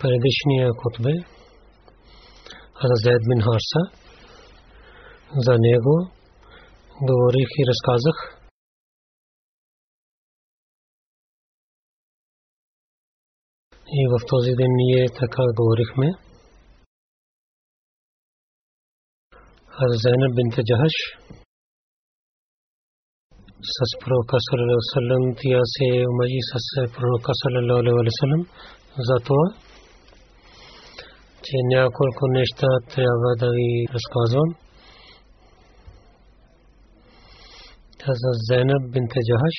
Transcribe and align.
Предишния 0.00 0.72
хотбе 0.80 1.12
Хазрат 2.80 3.22
бин 3.28 3.40
Харса 3.46 3.82
за 5.44 5.54
него 5.58 6.10
говорих 7.02 7.48
и 7.60 7.66
разказах 7.70 8.16
и 13.88 14.00
в 14.12 14.16
този 14.26 14.50
ден 14.58 14.72
ние 14.82 15.06
така 15.20 15.42
говорихме 15.58 16.08
Зайнаб 20.02 20.32
бинт 20.36 20.54
Джахаш 20.66 20.96
с 23.74 23.78
пророка 24.00 24.36
саллалаху 24.46 24.64
алейхи 24.64 24.78
вассалам 24.80 25.24
тя 25.40 25.60
се 25.74 25.86
омъжи 26.10 26.40
с 26.50 26.54
пророка 26.94 27.32
саллалаху 27.40 27.80
алейхи 27.80 28.06
вассалам 28.08 28.42
за 29.08 29.16
това 29.26 29.65
че 31.46 31.56
няколко 31.76 32.24
неща 32.38 32.70
трябва 32.94 33.30
да 33.42 33.48
ви 33.56 33.70
разказвам. 33.94 34.50
За 38.22 38.30
Зайнаб 38.48 38.82
бинт 38.92 39.12
Джахаш, 39.26 39.58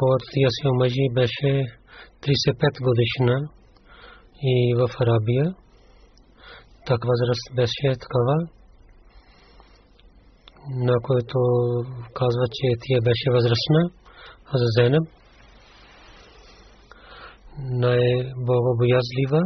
когато 0.00 0.24
тя 0.32 0.48
се 0.56 0.68
омъжи, 0.72 1.04
беше 1.14 1.50
35 2.22 2.84
годишна 2.86 3.36
и 4.42 4.74
в 4.78 4.80
Арабия. 5.02 5.54
Так 6.86 7.00
възраст 7.10 7.46
беше 7.56 7.98
такава, 8.04 8.36
на 10.86 10.94
който 11.02 11.38
казва, 12.14 12.44
че 12.56 12.66
тя 12.82 12.98
беше 13.08 13.28
възрастна, 13.36 13.82
за 14.60 14.66
Зайнаб 14.76 15.17
най-богобоязлива 17.58 19.40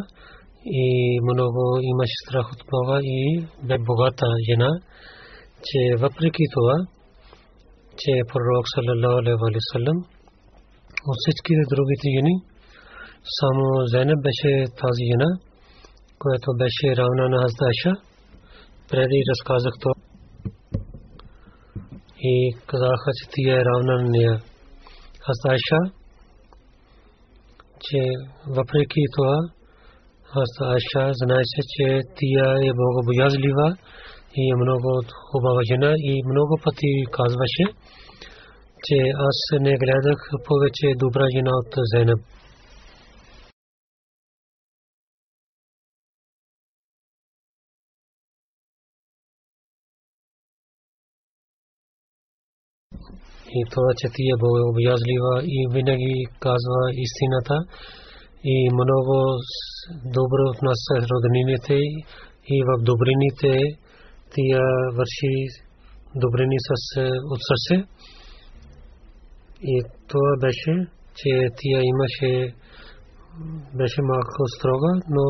и 0.64 0.86
много 1.30 1.60
имаше 1.92 2.16
страх 2.24 2.46
от 2.52 2.62
Бога 2.72 2.98
и 3.02 3.46
бе 3.68 3.76
богата 3.78 4.26
жена, 4.48 4.70
че 5.66 5.80
въпреки 6.02 6.44
това, 6.56 6.76
че 8.00 8.12
пророк 8.32 8.64
саллалаху 8.74 9.18
алейхи 9.20 9.40
ва 9.42 9.48
саллям 9.72 9.98
от 11.08 11.16
всичките 11.22 11.62
другите 11.72 12.06
жени, 12.16 12.34
само 13.38 13.62
Зайнаб 13.92 14.20
беше 14.28 14.50
тази 14.82 15.04
жена, 15.10 15.30
която 16.18 16.48
беше 16.62 16.96
равна 17.00 17.24
на 17.32 17.38
Хаздайша. 17.42 17.92
Преди 18.90 19.18
разказах 19.30 19.74
това 19.80 19.94
и 22.32 22.34
казаха, 22.66 23.10
че 23.18 23.24
тя 23.32 23.52
е 23.60 23.64
равна 23.68 23.94
на 24.02 24.08
нея. 24.14 24.36
Хаздайша 25.24 26.01
че 27.87 28.00
въпреки 28.56 29.03
това 29.16 29.34
Айша 30.72 31.04
знаеше, 31.22 31.60
че 31.72 31.87
тя 32.19 32.48
е 32.69 32.70
богобоязлива 32.81 33.69
и 34.41 34.43
е 34.53 34.60
много 34.62 34.88
хубава 35.31 35.62
жена 35.70 35.93
и 36.10 36.12
много 36.32 36.54
пъти 36.65 36.91
казваше, 37.19 37.65
че 38.84 38.98
аз 39.28 39.38
не 39.60 39.72
гледах 39.82 40.20
повече 40.48 40.87
добра 40.97 41.26
жена 41.37 41.50
от 41.60 41.72
Зайнаб. 41.93 42.20
И 53.58 53.60
това, 53.72 53.90
че 53.98 54.06
ти 54.14 54.22
е 54.34 54.40
богобоязлива 54.44 55.34
и 55.56 55.58
винаги 55.74 56.14
казва 56.40 56.80
истината 57.04 57.56
и 58.44 58.56
много 58.80 59.14
добро 60.16 60.42
в 60.54 60.58
нас 60.68 60.80
роднините 61.10 61.76
и 62.54 62.56
в 62.68 62.70
добрините 62.82 63.52
тия 64.34 64.64
върши 64.96 65.34
добрини 66.14 66.56
с 66.68 66.72
от 67.32 67.40
сърце. 67.48 67.76
И 69.62 69.82
това 70.08 70.32
беше, 70.40 70.72
че 71.14 71.30
тия 71.58 71.80
имаше 71.92 72.54
беше 73.74 74.00
малко 74.02 74.42
строга, 74.56 74.92
но 75.08 75.24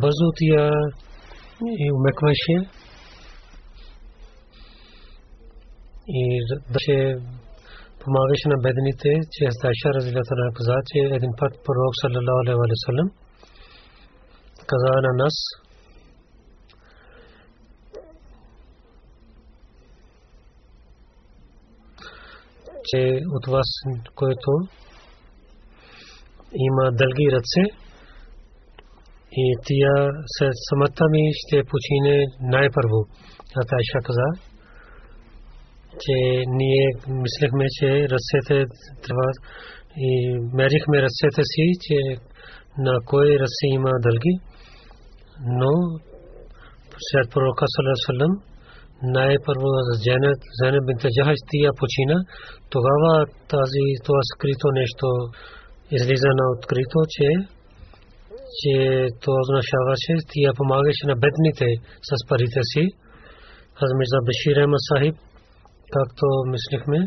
бързо 0.00 0.26
тия 0.36 0.70
и 1.62 1.92
умекваше 1.92 2.79
и 6.18 6.22
беше 6.72 6.96
помагаше 8.00 8.46
на 8.52 8.58
бедните, 8.64 9.10
че 9.34 9.42
Астайша 9.52 9.88
разилата 9.96 10.34
на 10.40 10.52
каза, 10.56 10.76
че 10.88 10.98
един 11.18 11.32
път 11.40 11.52
пророк 11.64 11.94
саллалаху 12.00 12.40
алейхи 12.42 12.60
ва 12.60 12.76
саллям 12.86 13.10
каза 14.70 14.92
на 15.06 15.12
нас, 15.22 15.36
че 22.84 23.20
от 23.36 23.46
вас, 23.46 23.70
който 24.14 24.50
има 26.54 26.92
дълги 26.92 27.26
ръце 27.32 27.62
и 29.32 29.56
тия 29.66 29.94
след 30.26 30.52
самата 30.68 31.04
ми 31.10 31.22
ще 31.34 31.64
почине 31.64 32.26
най-първо. 32.40 32.98
Атайша 33.62 33.98
каза, 34.04 34.49
че 36.02 36.16
ние 36.60 36.84
мислехме, 37.24 37.66
че 37.78 37.88
ръцете 38.12 38.58
трябва 39.04 39.28
и 40.08 40.10
мерихме 40.58 41.02
ръцете 41.06 41.42
си, 41.52 41.64
че 41.84 41.98
на 42.78 42.94
кой 43.06 43.26
ръце 43.42 43.66
има 43.78 43.90
дълги, 44.06 44.34
но 45.60 45.72
след 47.08 47.26
пророка 47.32 47.64
Салам 47.74 48.32
най-първо 49.02 49.68
Зенет 50.58 50.84
бинта 50.86 51.08
Джахаш 51.14 51.40
тия 51.50 51.70
почина, 51.80 52.16
тогава 52.74 53.12
тази, 53.52 53.84
това 54.06 54.20
скрито 54.32 54.66
нещо 54.80 55.06
излиза 55.96 56.30
на 56.40 56.44
открито, 56.56 56.98
че, 57.14 57.28
че 58.58 58.72
това 59.20 59.36
означаваше, 59.44 60.14
тия 60.32 60.50
помагаше 60.58 61.04
на 61.10 61.16
бедните 61.24 61.66
с 62.08 62.10
парите 62.28 62.62
си. 62.72 62.84
Аз 63.82 63.90
Мирза 63.98 64.20
Башир 64.26 64.56
Ема 64.64 64.78
Сахиб, 64.88 65.16
както 65.96 66.26
мислихме, 66.54 67.00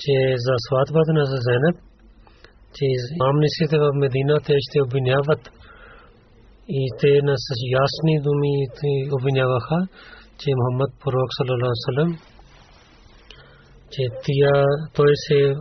че 0.00 0.14
за 0.44 0.54
сватбата 0.66 1.12
на 1.12 1.24
Зенет, 1.46 1.76
че 2.76 2.86
амнисите 3.28 3.76
в 3.78 3.86
Медина 3.94 4.36
те 4.46 4.56
ще 4.66 4.82
обвиняват 4.82 5.42
и 6.68 6.82
те 7.00 7.12
на 7.28 7.34
с 7.36 7.48
ясни 7.82 8.14
думи 8.26 8.54
обвиняваха, 9.16 9.78
че 10.40 10.48
Мухаммад 10.56 10.90
пророк 11.00 11.30
саллалаху 11.38 11.88
алейhi 11.90 12.18
че 13.92 14.02
тия 14.24 14.54
той 14.96 15.12
се 15.26 15.54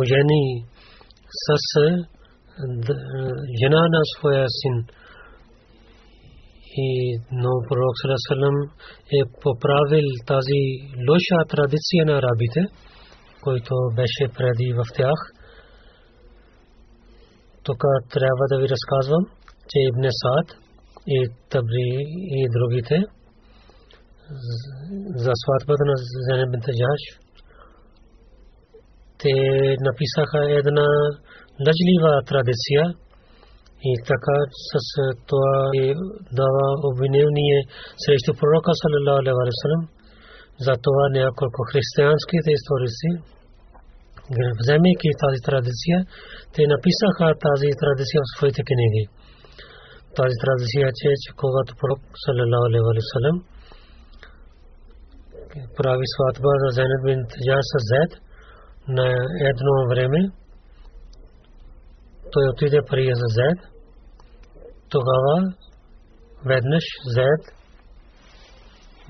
ожени 0.00 0.44
с 1.44 1.48
жена 3.60 3.82
на 3.94 4.00
своя 4.16 4.46
син 4.48 4.76
и 6.76 7.18
но 7.32 7.50
пророк 7.68 7.96
саллалаху 8.00 8.70
е 9.18 9.20
поправил 9.42 10.06
тази 10.26 10.60
лоша 11.08 11.38
традиция 11.48 12.02
на 12.06 12.12
арабите, 12.12 12.60
който 13.42 13.74
беше 13.94 14.24
преди 14.36 14.72
в 14.72 14.82
тях. 14.96 15.18
Тук 17.64 17.80
трябва 18.10 18.44
да 18.50 18.56
ви 18.60 18.66
разказвам, 18.68 19.24
че 19.70 19.76
Ибн 19.88 20.06
Саад 20.20 20.48
и 21.06 21.28
Табри 21.50 21.92
и 22.38 22.48
другите 22.56 22.96
за 25.24 25.32
сватбата 25.42 25.84
на 25.90 25.96
Зенеб 26.26 26.52
Джаш. 26.64 27.02
Те 29.18 29.34
написаха 29.80 30.38
една 30.60 30.88
лъжлива 31.66 32.22
традиция 32.26 32.82
и 33.90 33.92
така 34.10 34.38
с 34.70 34.72
това 35.28 35.54
дава 36.40 36.66
обвинение 36.90 37.60
срещу 38.04 38.30
пророка 38.40 38.70
саллалаху 38.80 39.20
алейхи 39.20 39.38
ва 39.38 39.54
саллям. 39.62 39.82
За 40.66 40.74
това 40.86 41.04
няколко 41.20 41.60
християнските 41.70 42.48
историци 42.58 43.08
вземайки 44.60 45.08
тази 45.22 45.40
традиция, 45.48 45.96
те 46.54 46.62
написаха 46.74 47.26
тази 47.46 47.68
традиция 47.82 48.18
в 48.22 48.30
своите 48.34 48.62
книги. 48.70 49.02
Тази 50.18 50.36
традиция 50.44 50.82
е, 51.12 51.20
че 51.22 51.30
когато 51.42 51.70
пророк 51.80 52.00
саллалаху 52.24 52.66
алейхи 52.68 53.52
прави 55.76 56.06
сватба 56.14 56.52
за 56.62 56.68
Зайнаб 56.76 57.02
бин 57.04 57.20
Джаш 57.44 57.66
с 57.72 57.76
на 58.88 59.08
едно 59.50 59.74
време. 59.90 60.20
Той 62.32 62.44
отиде 62.48 62.80
при 62.90 63.10
за 63.14 63.28
Зед. 64.92 65.00
Тогава 65.00 65.54
веднъж 66.46 66.84
Зед 67.14 67.42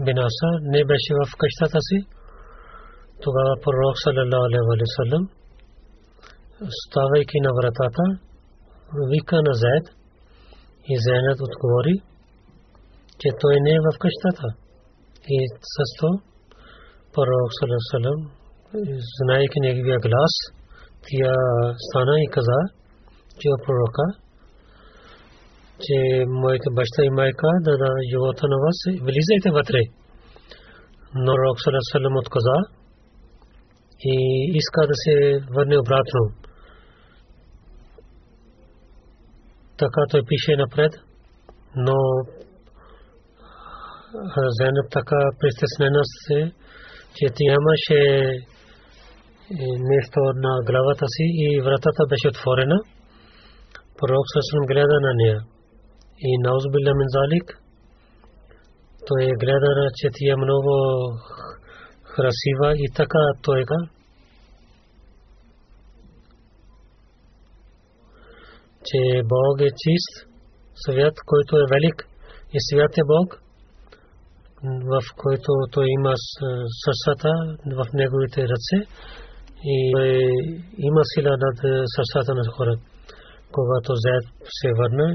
бин 0.04 0.18
Аса 0.18 0.50
не 0.62 0.84
беше 0.84 1.12
в 1.14 1.36
къщата 1.38 1.78
си. 1.80 1.98
Тогава 3.22 3.54
пророк 3.64 3.96
саллалаху 4.04 4.44
алейхи 4.46 4.66
ва 4.68 4.86
саллям 4.96 5.28
ставайки 6.86 7.38
на 7.40 7.50
вратата 7.58 8.04
вика 9.10 9.36
на 9.36 9.54
Зед 9.54 9.84
и 10.84 10.94
Зейнат 10.98 11.40
отговори, 11.40 11.94
че 13.20 13.28
той 13.40 13.56
не 13.60 13.70
е 13.70 13.84
в 13.86 13.98
къщата. 13.98 14.48
И 15.28 15.48
с 15.74 15.76
това 15.98 16.12
пророк 17.12 17.50
салам, 17.90 18.30
знаейки 19.18 19.60
неговия 19.60 19.98
глас, 19.98 20.34
тя 21.06 21.34
стана 21.86 22.20
и 22.20 22.26
каза, 22.30 22.60
че 23.38 23.48
е 23.48 23.62
пророка, 23.64 24.21
че 25.80 26.24
моите 26.26 26.68
баща 26.72 27.04
и 27.04 27.10
майка 27.10 27.48
да 27.60 27.72
да 27.78 27.90
живота 28.10 28.44
на 28.52 28.56
вас, 28.64 28.78
влизайте 29.06 29.50
вътре. 29.50 29.80
Но 31.14 31.32
пророк 31.36 31.78
салам 31.92 32.16
отказа 32.16 32.58
и 34.04 34.14
иска 34.54 34.80
да 34.86 34.94
се 34.94 35.14
върне 35.54 35.78
обратно. 35.78 36.20
Така 39.78 40.00
той 40.10 40.22
пише 40.28 40.56
напред, 40.56 40.92
но 41.76 41.96
Зенеб 44.58 44.86
така 44.90 45.20
притеснена 45.40 46.02
се, 46.04 46.52
че 47.16 47.26
нямаше 47.40 48.00
нещо 49.92 50.20
на 50.44 50.62
главата 50.64 51.06
си 51.08 51.24
и 51.44 51.60
вратата 51.60 52.06
беше 52.08 52.28
отворена. 52.28 52.78
Пророк 53.98 54.24
Сасалам 54.32 54.66
гледа 54.66 55.00
на 55.00 55.12
нея. 55.14 55.40
И 56.18 56.38
наузбилля 56.38 56.94
мин 56.94 57.08
залик, 57.08 57.58
той 59.06 59.26
гледа, 59.40 59.88
че 59.94 60.08
тя 60.12 60.36
много 60.36 60.74
красива 62.14 62.72
и 62.76 62.86
така 62.96 63.22
той 63.42 63.64
ка. 63.64 63.76
че 68.84 69.22
Бог 69.24 69.60
е 69.60 69.70
чист, 69.82 70.12
свят, 70.74 71.14
който 71.26 71.56
е 71.56 71.70
велик 71.72 72.08
и 72.54 72.58
свят 72.68 72.98
е 72.98 73.04
Бог 73.04 73.42
в 74.64 75.00
който 75.16 75.50
той 75.72 75.86
има 75.98 76.12
сърцата 76.84 77.30
в 77.78 77.84
неговите 77.94 78.40
ръце 78.42 78.78
и 79.64 79.76
има 80.78 81.02
сила 81.14 81.36
над 81.44 81.58
сърцата 81.96 82.34
на 82.34 82.44
хора. 82.56 82.74
Когато 83.52 83.92
Зайд 83.94 84.24
се 84.44 84.68
върна 84.78 85.14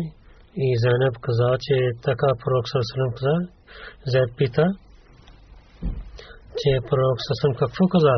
и 0.65 0.67
Зайнаб 0.83 1.15
каза, 1.25 1.49
че 1.65 1.75
така 2.07 2.27
пророк 2.41 2.65
Сърсалам 2.73 3.11
каза, 3.17 3.35
Зайд 4.11 4.29
пита, 4.37 4.65
че 6.59 6.71
пророк 6.89 7.17
Сърсалам 7.27 7.55
какво 7.61 7.83
каза? 7.93 8.15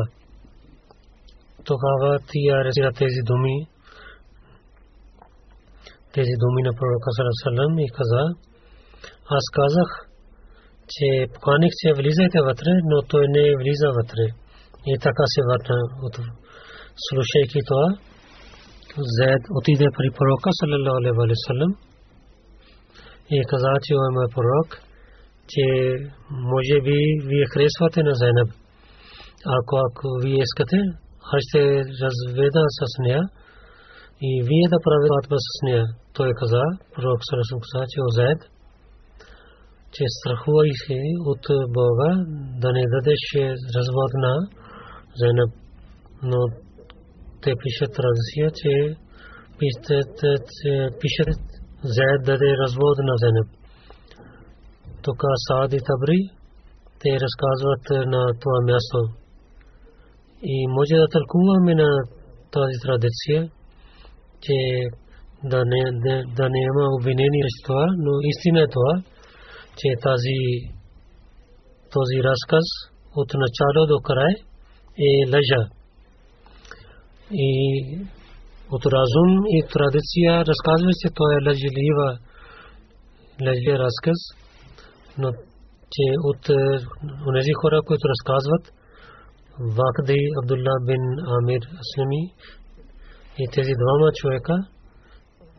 Тогава 1.68 2.10
тия 2.30 2.64
резира 2.64 2.92
тези 2.92 3.20
думи, 3.30 3.56
тези 6.14 6.34
думи 6.42 6.60
на 6.68 6.72
пророка 6.78 7.08
Сърсалам 7.18 7.78
и 7.78 7.88
каза, 7.98 8.22
аз 9.36 9.44
казах, 9.58 9.90
че 10.94 11.06
поканих, 11.34 11.72
че 11.80 11.88
влизайте 11.98 12.38
вътре, 12.48 12.70
но 12.90 12.96
той 13.10 13.24
не 13.28 13.44
влиза 13.60 13.88
вътре. 13.98 14.24
И 14.90 14.92
така 15.06 15.24
се 15.32 15.40
върна 15.48 15.78
от 16.06 16.14
слушайки 17.06 17.60
това. 17.68 17.86
Зед 19.18 19.42
отиде 19.58 19.86
при 19.96 20.08
пророка, 20.16 20.50
саллалаху 20.60 21.20
алейхи 21.22 21.89
и 23.30 23.38
каза, 23.50 23.72
че 23.84 23.92
о 23.94 24.12
мой 24.16 24.28
пророк, 24.34 24.68
че 25.50 25.64
може 26.30 26.76
би 26.86 26.96
вие 27.28 27.44
харесвате 27.52 28.02
на 28.02 28.14
Зайнаб. 28.14 28.50
Ако, 29.56 29.74
ако 29.86 30.06
вие 30.22 30.42
искате, 30.48 30.78
аз 31.32 31.40
ще 31.48 31.60
разведа 32.02 32.62
с 32.78 32.82
нея 33.04 33.22
и 34.28 34.30
вие 34.48 34.66
да 34.72 34.78
правите 34.84 35.36
с 35.48 35.62
нея. 35.66 35.84
Той 36.14 36.30
каза, 36.40 36.62
пророк 36.94 37.20
Сарасум 37.28 37.60
каза, 37.64 37.84
че 37.92 37.98
о 38.06 38.10
Зайд, 38.18 38.40
че 39.94 40.04
страхувайки 40.18 41.00
от 41.30 41.44
Бога 41.78 42.10
да 42.62 42.68
не 42.72 42.84
дадеш 42.94 43.22
развод 43.76 44.10
на 44.24 44.34
Зайнаб. 45.20 45.50
Но 46.22 46.38
те 47.42 47.52
пишат 47.62 47.90
традиция, 47.98 48.46
че 48.60 48.72
пишат 51.00 51.49
Зайд 51.82 52.22
даде 52.24 52.56
развод 52.62 52.98
на 52.98 53.14
Зайнаб. 53.16 53.48
Тук 55.02 55.22
Саади 55.48 55.78
Табри 55.78 56.20
те 57.00 57.10
разказват 57.24 57.84
на 58.14 58.22
това 58.40 58.60
място. 58.68 58.98
И 60.42 60.66
може 60.68 60.94
да 60.94 61.08
тълкуваме 61.08 61.74
на 61.74 61.90
тази 62.52 62.76
традиция, 62.82 63.50
че 64.40 64.56
да 65.44 65.62
не, 65.66 65.82
да 66.36 66.48
не 66.48 66.60
има 66.70 66.84
обвинение 66.98 67.46
с 67.48 67.62
това, 67.66 67.86
но 67.98 68.10
истина 68.30 68.60
е 68.60 68.72
това, 68.76 69.02
че 69.76 69.88
тази 70.02 70.38
този 71.92 72.16
разказ 72.28 72.66
от 73.16 73.28
начало 73.34 73.86
до 73.86 74.00
край 74.00 74.34
е 74.98 75.10
лъжа. 75.32 75.68
И 77.32 77.50
от 78.74 78.82
разум 78.94 79.30
и 79.56 79.58
традиция 79.74 80.32
разказва 80.50 80.92
се, 81.00 81.08
това 81.16 81.28
е 81.34 81.44
лъжлива 81.46 82.08
лъжлив 83.46 83.76
разказ, 83.84 84.20
но 85.18 85.28
че 85.94 86.04
от 86.30 86.42
тези 87.36 87.52
хора, 87.60 87.76
които 87.86 88.04
разказват, 88.14 88.64
Вакди 89.78 90.20
Абдулла 90.38 90.74
бин 90.86 91.04
Амир 91.36 91.62
Аслами 91.82 92.22
и 93.42 93.44
тези 93.54 93.72
двама 93.82 94.08
човека 94.18 94.56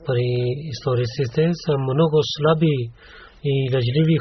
при 0.06 0.28
историците 0.74 1.44
са 1.64 1.74
много 1.78 2.18
слаби 2.34 2.76
и 3.44 3.54
лъжливи. 3.74 4.18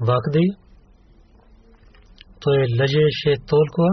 Вакди 0.00 0.46
той 2.40 2.58
лъжеше 2.80 3.32
толкова, 3.52 3.92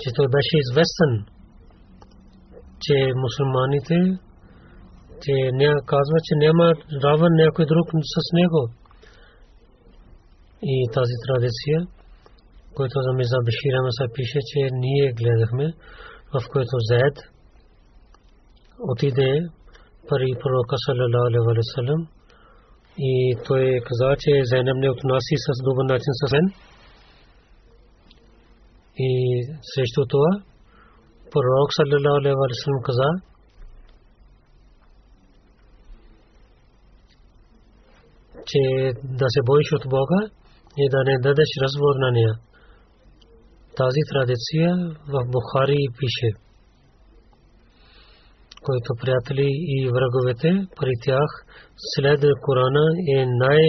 че 0.00 0.08
той 0.16 0.26
беше 0.36 0.54
известен, 0.64 1.12
че 2.84 2.96
мусулманите, 3.22 3.98
че 5.22 5.32
не 5.60 5.68
казва, 5.86 6.18
че 6.26 6.34
няма 6.44 6.66
равен 7.04 7.32
някой 7.42 7.66
друг 7.66 7.86
с 8.14 8.16
него. 8.32 8.62
И 10.62 10.76
тази 10.96 11.16
традиция, 11.26 11.78
който 12.76 12.94
за 13.02 13.12
Миза 13.12 13.38
Бешира 13.44 13.82
Маса 13.82 14.06
пише, 14.14 14.38
че 14.50 14.60
ние 14.72 15.12
гледахме, 15.18 15.66
в 16.32 16.48
който 16.52 16.74
Заед 16.90 17.16
отиде 18.92 19.30
при 20.08 20.28
пророка 20.40 20.76
саллалаху 20.86 21.26
алейхи 21.26 21.46
ва 21.46 21.64
саллям 21.74 22.02
и 22.98 23.36
той 23.46 23.80
каза, 23.86 24.16
че 24.18 24.30
Зайнаб 24.44 24.76
не 24.76 24.90
отнаси 24.90 25.36
с 25.46 25.48
добър 25.64 25.84
начин 25.92 26.12
с 26.20 26.32
мен. 26.32 26.46
И 28.98 29.10
срещу 29.62 30.06
това 30.08 30.32
пророк 31.34 31.68
саллалаху 31.78 32.18
алейхи 32.20 32.38
ва 32.40 32.46
саллям 32.62 32.82
каза, 32.88 33.10
че 38.50 38.62
да 39.20 39.26
се 39.34 39.40
боиш 39.48 39.68
от 39.72 39.84
Бога 39.94 40.20
и 40.82 40.84
да 40.94 41.00
не 41.08 41.14
дадеш 41.26 41.50
развод 41.62 41.96
на 42.04 42.10
нея. 42.16 42.34
Тази 43.80 44.02
традиция 44.10 44.68
в 45.12 45.16
Бухари 45.32 45.82
пише, 45.98 46.30
който 48.66 48.88
приятели 49.00 49.48
и 49.76 49.76
враговете 49.96 50.50
при 50.78 50.92
тях 51.04 51.30
след 51.92 52.20
Корана 52.44 52.86
е 53.16 53.26
най 53.26 53.66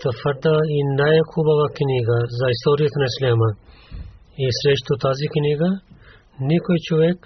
твърда 0.00 0.56
и 0.76 0.80
най-хубава 1.02 1.66
книга 1.78 2.18
за 2.38 2.46
историята 2.54 2.98
на 2.98 3.06
Ислама. 3.12 3.50
И 4.38 4.46
срещу 4.60 4.92
тази 5.06 5.26
книга 5.34 5.68
никой 6.40 6.76
човек 6.88 7.18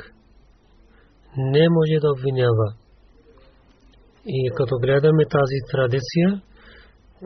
не 1.37 1.65
може 1.71 2.01
да 2.01 2.13
обвинява. 2.13 2.69
И 4.27 4.51
като 4.57 4.75
гледаме 4.85 5.25
тази 5.37 5.59
традиция, 5.73 6.29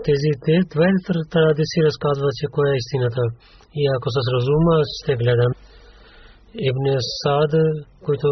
тези 0.08 0.30
две 0.72 0.88
традиции 1.34 1.86
разказват, 1.88 2.32
че 2.40 2.46
коя 2.54 2.72
е 2.72 2.80
истината. 2.82 3.22
И 3.80 3.82
ако 3.96 4.08
с 4.10 4.18
разума 4.34 4.74
ще 4.96 5.12
гледам, 5.16 5.52
Ибн 6.68 6.86
Сад, 7.20 7.52
който 8.04 8.26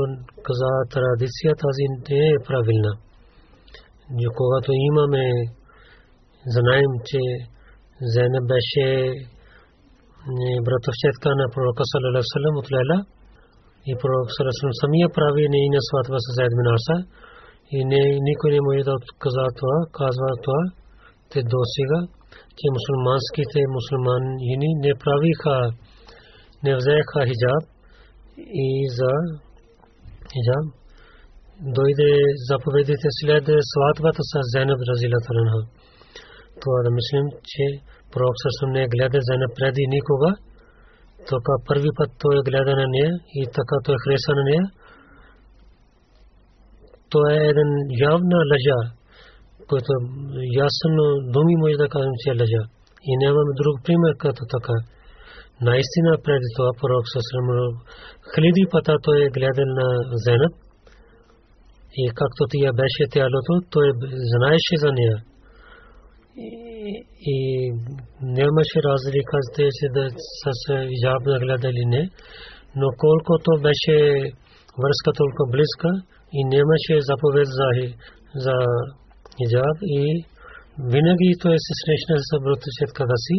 каза 0.47 0.71
традиция, 0.95 1.51
тази 1.65 1.85
не 2.09 2.23
е 2.35 2.45
правилна. 2.47 2.93
И 4.23 4.27
когато 4.39 4.71
имаме, 4.91 5.25
знаем, 6.57 6.91
че 7.09 7.21
Зайнаб 8.13 8.45
беше 8.55 8.87
братовчетка 10.67 11.29
на 11.41 11.47
пророка 11.55 11.83
Лела 12.05 12.99
и 13.87 13.93
пророк 14.01 14.29
Салалалаху 14.37 14.81
самия 14.83 15.09
прави 15.17 15.43
нейния 15.55 15.83
сватба 15.89 16.19
с 16.25 16.29
Зайд 16.37 16.53
Минаса 16.59 16.97
и 17.77 17.79
не, 17.91 18.01
никой 18.29 18.51
не 18.55 18.61
може 18.67 18.89
да 18.89 18.95
отказа 18.99 19.47
това, 19.59 19.77
казва 19.99 20.31
това, 20.45 20.63
те 21.31 21.39
досега, 21.53 22.01
че 22.59 22.65
мусулманските 22.77 23.61
мусулмани 23.77 24.71
не 24.85 24.93
правиха, 25.03 25.57
не 26.65 26.73
взеха 26.77 27.21
хиджаб 27.29 27.65
и 28.67 28.69
за 28.99 29.13
хиджаб 30.33 30.65
дойде 31.77 32.11
заповедите 32.49 33.09
след 33.21 33.45
сватбата 33.71 34.23
с 34.31 34.33
Зайнаб 34.53 34.81
Разилатарана. 34.89 35.61
Това 36.61 36.79
да 36.85 36.91
мислим, 36.99 37.27
че 37.51 37.65
пророк 38.13 38.37
също 38.45 38.65
не 38.75 38.83
гледа 38.93 39.19
Зайнаб 39.29 39.53
преди 39.59 39.85
никога, 39.97 40.31
така 41.31 41.53
първи 41.67 41.91
път 41.97 42.11
той 42.23 42.37
гледа 42.49 42.73
на 42.81 42.87
нея 42.95 43.13
и 43.39 43.41
така 43.57 43.77
той 43.85 43.97
хреса 44.05 44.33
на 44.39 44.45
нея 44.51 44.65
то 47.11 47.19
е 47.35 47.37
един 47.53 47.71
явна 48.11 48.39
лъжа, 48.51 48.81
който 49.69 49.91
ясно 50.65 51.03
думи 51.35 51.55
може 51.63 51.83
да 51.83 51.89
кажем, 51.95 52.15
че 52.21 52.29
е 52.31 52.39
лъжа. 52.41 52.63
И 53.09 53.11
нямаме 53.23 53.53
друг 53.61 53.75
пример 53.85 54.13
като 54.23 54.43
така. 54.55 54.77
Наистина 55.69 56.11
преди 56.25 56.49
това 56.57 56.71
пророк 56.81 57.07
Сасрам 57.13 57.49
хиляди 58.31 58.65
пъта 58.73 58.95
той 59.05 59.17
е 59.25 59.35
гледал 59.37 59.69
на 59.79 59.87
Зенаб 60.25 60.55
и 62.01 62.05
както 62.21 62.43
тия 62.51 62.71
беше 62.81 63.05
тялото, 63.15 63.53
той 63.71 63.87
знаеше 64.33 64.75
за 64.83 64.91
нея. 64.99 65.17
И 67.35 67.39
нямаше 68.23 68.79
разлика 68.89 69.37
с 69.47 69.49
тези 69.57 69.87
да 69.95 70.05
с 70.41 70.45
ижаб 70.97 71.23
да 71.25 71.39
гледали 71.39 71.85
не, 71.87 72.11
но 72.77 72.87
колкото 73.05 73.51
беше 73.63 73.97
връзка 74.83 75.11
толкова 75.21 75.47
близка, 75.55 75.91
и 76.33 76.41
нямаше 76.55 76.95
заповед 77.09 77.49
за, 77.59 77.69
за 78.45 78.57
хиджаб 79.39 79.77
и 79.83 80.25
винаги 80.93 81.31
той 81.43 81.57
се 81.67 81.73
срещна 81.83 82.17
с 82.19 82.31
братовчетката 82.45 83.17
си 83.27 83.39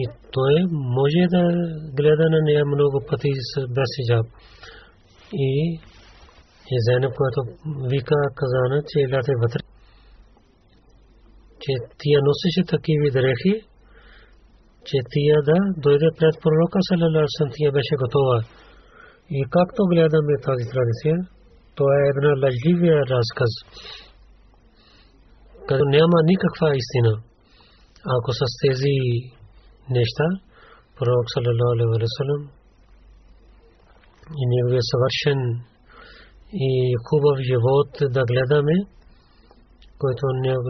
и 0.00 0.02
той 0.34 0.56
може 0.70 1.22
да 1.34 1.42
гледа 1.98 2.26
на 2.34 2.40
нея 2.46 2.64
много 2.66 2.96
пъти 3.08 3.30
без 3.76 3.90
хиджаб. 3.96 4.26
И 5.34 5.80
и 6.72 6.76
Зайнаб, 6.86 7.12
която 7.18 7.40
вика 7.92 8.14
казана, 8.40 8.82
че 8.88 9.00
еляте 9.00 9.32
вътре, 9.42 9.60
че 11.62 11.72
тия 12.00 12.18
носеше 12.28 12.62
такива 12.74 13.06
дрехи, 13.16 13.54
че 14.88 14.96
тия 15.12 15.36
да 15.48 15.56
дойде 15.84 16.08
пред 16.18 16.34
пророка, 16.42 16.78
салалаласам, 16.88 17.48
тия 17.56 17.70
беше 17.76 17.94
готова. 18.02 18.38
И 19.38 19.40
както 19.56 19.80
гледаме 19.92 20.34
тази 20.48 20.64
традиция, 20.72 21.16
това 21.76 21.94
е 21.98 22.10
една 22.12 22.32
лъжливия 22.42 22.98
разказ, 23.12 23.52
като 25.68 25.84
няма 25.96 26.16
никаква 26.32 26.68
истина. 26.82 27.12
Ако 28.16 28.30
с 28.32 28.42
тези 28.64 28.94
неща, 29.96 30.26
пророк 30.96 31.26
ва 31.90 32.06
саллям 32.16 32.42
и 34.40 34.42
неговия 34.54 34.82
съвършен 34.90 35.40
и 36.68 36.94
хубав 37.06 37.36
живот 37.50 37.90
да 38.14 38.22
гледаме, 38.30 38.76
който 40.02 40.22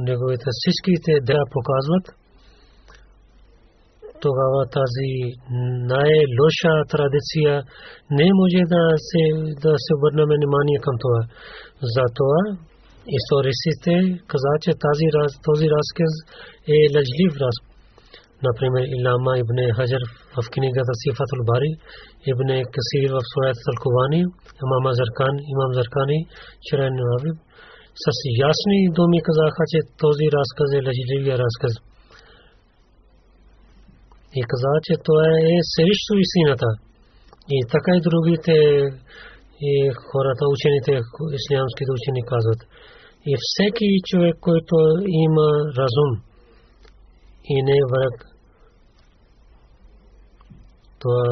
неговите 0.08 0.48
всичките 0.58 1.12
дела 1.28 1.44
показват, 1.56 2.04
тогава 4.24 4.60
тази 4.78 5.12
най-лоша 5.92 6.74
традиция 6.94 7.52
не 8.18 8.28
може 8.38 8.60
да 8.74 8.82
се, 9.08 9.22
да 9.64 9.72
се 9.84 9.90
обърнем 9.96 10.28
внимание 10.32 10.78
към 10.86 10.94
това. 11.04 11.20
Затова 11.96 12.40
историците 13.18 13.94
каза, 14.30 14.52
че 14.64 14.70
тази, 14.84 15.06
този 15.48 15.66
разказ 15.76 16.12
е 16.74 16.76
лъжлив 16.94 17.34
разказ. 17.44 17.72
Например, 18.48 18.82
Илама 18.96 19.32
ибн 19.42 19.58
Хаджар 19.76 20.04
в 20.36 20.38
книгата 20.54 20.92
Сифатул 21.02 21.40
Бари, 21.48 21.70
ибн 22.30 22.50
Касир 22.74 23.10
в 23.16 23.20
Сурат 23.30 23.58
Талкувани, 23.66 24.22
имам 24.64 24.84
Заркан, 24.98 25.34
имам 25.52 25.70
Заркани, 25.78 26.18
Ширан 26.66 26.94
Навиб, 27.00 27.36
с 28.04 28.06
ясни 28.48 28.78
думи 28.96 29.18
казаха, 29.28 29.62
че 29.72 29.78
този 30.02 30.26
разказ 30.36 30.68
е 30.72 30.84
лъжливия 30.86 31.36
разказ 31.44 31.74
и 34.40 34.42
каза, 34.50 34.72
че 34.86 34.94
това 35.06 35.26
е 35.52 35.54
срещу 35.74 36.12
истината. 36.24 36.68
И 37.56 37.58
така 37.74 37.90
и 37.96 38.04
другите 38.08 38.54
и 39.70 39.74
хората, 40.10 40.42
учените, 40.54 40.92
ислямските 41.38 41.90
учени 41.98 42.22
казват. 42.32 42.60
И 43.30 43.32
всеки 43.44 43.86
човек, 44.08 44.36
който 44.40 44.74
има 45.24 45.48
разум 45.78 46.12
и 47.44 47.62
не 47.62 47.76
е 47.82 47.88
враг, 47.92 48.16
това 50.98 51.22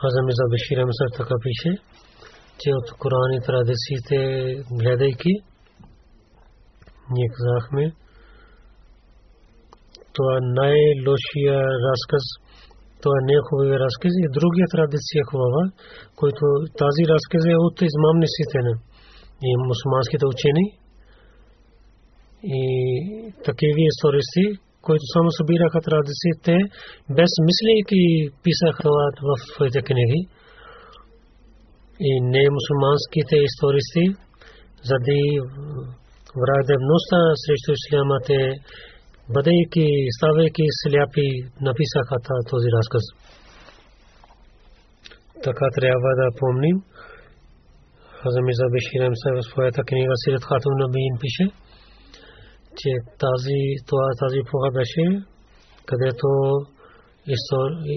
Хазам 0.00 0.26
за 0.38 0.44
Бешир 0.50 0.78
така 1.16 1.34
пише, 1.42 1.70
че 2.62 2.70
от 2.80 2.88
Коран 3.00 3.32
и 3.38 3.40
традициите 3.48 4.16
гледайки, 4.80 5.34
ние 7.14 7.28
казахме, 7.36 7.84
това 10.14 10.34
най-лошия 10.60 11.56
разказ, 11.86 12.24
това 13.02 13.16
е 13.36 13.46
хубавия 13.48 13.78
разказ 13.86 14.12
и 14.24 14.34
другия 14.38 14.66
традиция 14.74 15.20
е 15.20 15.28
хубава, 15.30 15.62
който 16.20 16.42
тази 16.82 17.02
разказ 17.12 17.42
е 17.52 17.56
от 17.66 17.76
измамниците 17.88 18.58
на 18.66 18.74
и 19.48 19.50
мусулманските 19.68 20.24
учени 20.34 20.66
и 22.58 22.62
такива 23.44 23.80
истористи, 23.90 24.44
които 24.86 25.04
само 25.14 25.28
събираха 25.30 25.78
традициите, 25.88 26.54
без 27.16 27.30
мислейки 27.48 28.02
писаха 28.44 28.90
в 29.28 29.30
своите 29.52 29.80
книги. 29.82 30.20
И 32.08 32.10
не 32.34 32.44
мусулманските 32.56 33.36
истористи, 33.48 34.04
заради 34.88 35.20
враждебността 36.42 37.18
срещу 37.44 37.70
исляма, 37.78 38.16
те 38.28 38.38
бъдейки, 39.34 39.86
ставайки 40.16 40.64
сляпи, 40.80 41.28
написаха 41.68 42.16
този 42.50 42.68
разказ. 42.76 43.04
Така 45.46 45.66
трябва 45.78 46.10
да 46.20 46.26
помним. 46.40 46.76
Хазамиза 48.22 48.66
Беширем 48.72 49.14
се 49.22 49.28
в 49.36 49.42
своята 49.50 49.82
книга 49.88 50.12
Сират 50.22 50.44
Хатун 50.48 50.76
Набиин 50.82 51.14
пише, 51.22 51.44
че 52.78 52.90
тази, 53.24 53.58
това, 53.88 54.06
тази 54.20 54.36
епоха 54.44 54.70
беше, 54.78 55.04
където 55.88 56.26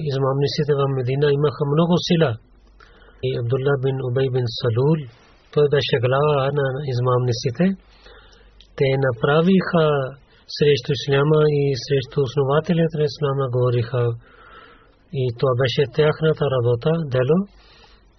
измамниците 0.10 0.72
в 0.80 0.82
Медина 0.96 1.28
имаха 1.40 1.64
много 1.74 1.94
сила. 2.08 2.32
И 3.26 3.28
Абдулла 3.40 3.76
бин 3.84 3.98
Убей 4.08 4.30
бин 4.36 4.48
Салул, 4.60 5.00
той 5.54 5.66
беше 5.74 5.96
глава 6.06 6.50
на 6.60 6.68
измамниците. 6.92 7.66
Те 8.78 8.88
направиха 9.08 9.86
срещу 10.56 10.90
Исляма 10.98 11.42
и 11.62 11.64
срещу 11.86 12.18
основателите 12.28 12.96
на 13.00 13.06
Ислама 13.12 13.46
говориха. 13.56 14.02
И 15.22 15.24
това 15.40 15.54
беше 15.62 15.82
тяхната 15.98 16.46
работа, 16.56 16.92
дело, 17.16 17.38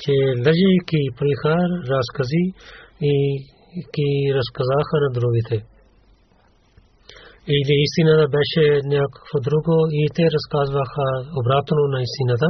че 0.02 0.14
лъжейки 0.44 1.02
приха 1.18 1.56
разкази 1.92 2.44
и 3.12 3.14
ги 3.94 4.10
разказаха 4.38 4.96
на 5.04 5.10
другите. 5.18 5.56
Или 7.56 7.74
истината 7.86 8.26
беше 8.36 8.64
някакво 8.96 9.36
друго 9.48 9.76
и 10.00 10.02
те 10.16 10.24
разказваха 10.36 11.08
обратно 11.40 11.80
на 11.94 11.98
истината. 12.06 12.48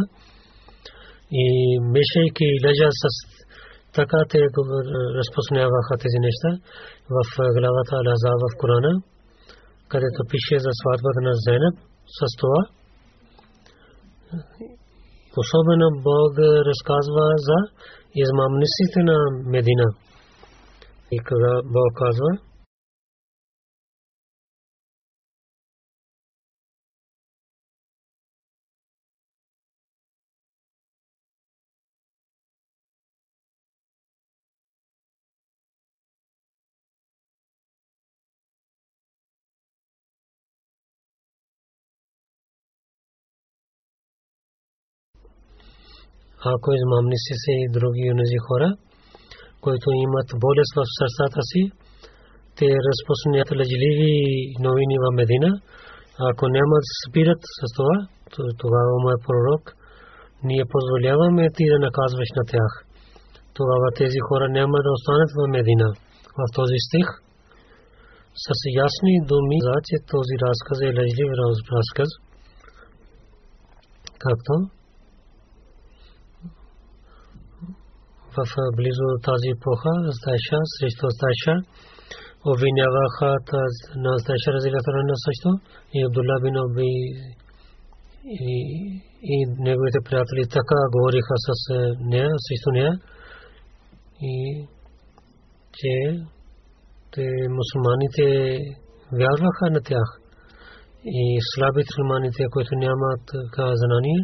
И 1.32 1.46
мешайки 1.80 2.46
лъжа 2.64 2.90
с 3.02 3.04
така 3.94 4.18
те 4.30 4.38
разпространяваха 5.18 5.92
тези 6.02 6.18
неща 6.26 6.50
в 7.14 7.18
главата 7.56 7.92
Алаза 8.00 8.32
в 8.42 8.46
Корана 8.60 8.92
където 9.90 10.20
пише 10.30 10.56
за 10.64 10.70
сватбата 10.80 11.20
на 11.28 11.32
Зенеб 11.44 11.76
с 12.16 12.20
това. 12.40 12.60
Особено 15.42 15.86
Бог 16.08 16.32
разказва 16.70 17.26
за 17.48 17.58
измамниците 18.22 19.00
на 19.10 19.18
Медина. 19.52 19.88
И 21.12 21.18
кога 21.28 21.54
Бог 21.74 21.90
казва, 22.02 22.30
ако 46.52 46.68
измамници 46.78 47.34
са 47.42 47.52
и 47.62 47.66
други 47.76 48.12
онези 48.14 48.38
хора, 48.46 48.68
които 49.64 49.86
имат 50.06 50.28
болест 50.44 50.72
в 50.78 50.82
сърцата 50.98 51.40
си, 51.50 51.62
те 52.56 52.66
разпространят 52.86 53.50
лъжливи 53.58 54.12
новини 54.66 54.96
в 55.04 55.06
Медина. 55.18 55.50
Ако 56.30 56.44
няма 56.56 56.76
да 56.84 56.90
спират 57.04 57.42
с 57.58 57.62
това, 57.76 57.96
тогава 58.62 58.92
мой 59.04 59.16
пророк, 59.26 59.62
ние 60.48 60.72
позволяваме 60.74 61.44
ти 61.56 61.64
да 61.72 61.78
наказваш 61.86 62.30
на 62.38 62.44
тях. 62.52 62.72
Тогава 63.58 63.88
тези 64.00 64.20
хора 64.28 64.46
няма 64.48 64.76
да 64.84 64.90
останат 64.96 65.30
в 65.38 65.40
Медина. 65.56 65.88
В 66.38 66.42
този 66.58 66.78
стих 66.86 67.08
с 68.44 68.48
ясни 68.84 69.14
думи 69.30 69.58
за 69.66 69.72
че 69.88 69.96
този 70.12 70.34
разказ 70.44 70.78
е 70.82 70.96
лъжлив 70.98 71.30
разказ. 71.76 72.10
Както 74.24 74.52
в 78.36 78.42
близо 78.78 79.06
тази 79.28 79.48
епоха, 79.56 79.92
Стайша 80.18 80.58
срещу 80.74 81.06
Стайша, 81.16 81.54
обвиняваха 82.52 83.30
на 84.04 84.12
Стайша 84.22 84.50
разилата 84.56 84.90
на 85.10 85.16
също 85.26 85.50
и 85.96 85.98
Абдулла 86.06 86.36
бин 86.42 86.56
Оби 86.64 86.90
и 89.34 89.36
неговите 89.58 89.98
приятели 90.04 90.44
така 90.58 90.78
говориха 90.94 91.34
с 91.46 91.50
нея, 92.12 92.30
срещу 92.44 92.70
нея. 92.78 92.92
И 94.32 94.34
че 95.78 95.94
те 97.12 97.26
мусулманите 97.56 98.26
вярваха 99.20 99.66
на 99.70 99.80
тях. 99.80 100.08
И 101.04 101.38
слабите 101.54 101.88
мусулманите, 101.90 102.42
които 102.52 102.72
нямат 102.74 103.24
знание, 103.82 104.20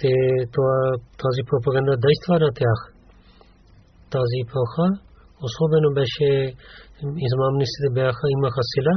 те 0.00 0.14
тази 1.22 1.42
пропаганда 1.48 1.94
действа 2.06 2.34
на 2.44 2.50
тях. 2.60 2.78
Тази 4.14 4.36
епоха 4.44 4.86
особено 5.46 5.88
беше 6.00 6.28
измамниците 7.26 7.88
бяха, 7.98 8.24
имаха 8.36 8.62
сила 8.72 8.94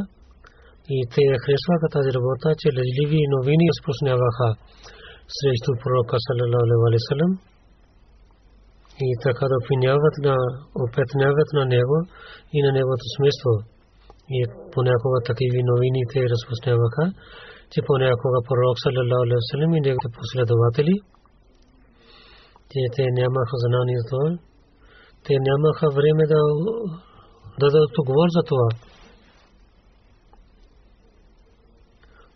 и 0.96 0.98
те 1.14 1.24
харесваха 1.44 1.88
тази 1.96 2.10
работа, 2.18 2.48
че 2.62 2.76
лъжливи 2.78 3.22
новини 3.36 3.66
разпространяваха 3.72 4.48
срещу 5.38 5.72
пророка 5.82 6.16
салалаху 6.26 6.86
алейхи 6.88 7.08
салам 7.10 7.34
и 9.08 9.10
така 9.26 9.46
да 9.52 9.56
обвиняват 9.62 10.16
на 10.28 10.36
опетняват 10.84 11.50
на 11.58 11.64
него 11.76 11.98
и 12.56 12.58
на 12.66 12.70
неговото 12.78 13.08
смисъл. 13.18 13.54
И 14.38 14.40
понякога 14.74 15.18
такива 15.30 15.60
новини 15.72 16.02
те 16.12 16.20
разпространяваха 16.34 17.04
че 17.72 17.80
понякога 17.88 18.40
пророк 18.48 18.76
саллалаху 18.84 19.24
алейхи 19.26 19.78
и 19.78 19.82
неговите 19.86 20.08
последователи 20.20 20.96
те 22.96 23.04
нямаха 23.20 23.56
знание 23.66 23.98
за 24.00 24.06
това. 24.10 24.28
Те 25.26 25.34
нямаха 25.48 25.88
време 25.98 26.24
да 26.34 26.42
дадат 27.60 27.92
за 28.36 28.44
това. 28.50 28.70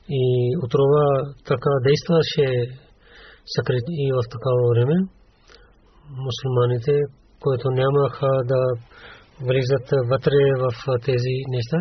И 0.09 0.23
отрова 0.63 1.05
така 1.47 1.71
действаше 1.87 2.47
съкрит 3.55 3.83
и 3.87 4.11
в 4.13 4.21
такава 4.33 4.63
време. 4.73 4.95
Мусулманите, 6.25 6.99
които 7.39 7.71
нямаха 7.71 8.29
да 8.51 8.61
влизат 9.41 9.87
вътре 10.09 10.41
в 10.63 10.71
тези 11.05 11.35
неща, 11.47 11.77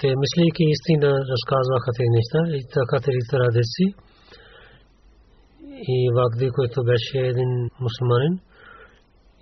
те 0.00 0.08
мислейки 0.22 0.64
истина 0.74 1.10
разказваха 1.32 1.90
тези 1.96 2.12
неща 2.18 2.40
и 2.58 2.60
така 2.76 2.96
тези 3.06 3.24
традиции. 3.34 3.88
И 5.94 5.96
Вагди, 6.16 6.48
който 6.56 6.84
беше 6.90 7.18
един 7.18 7.52
мусулманин, 7.84 8.34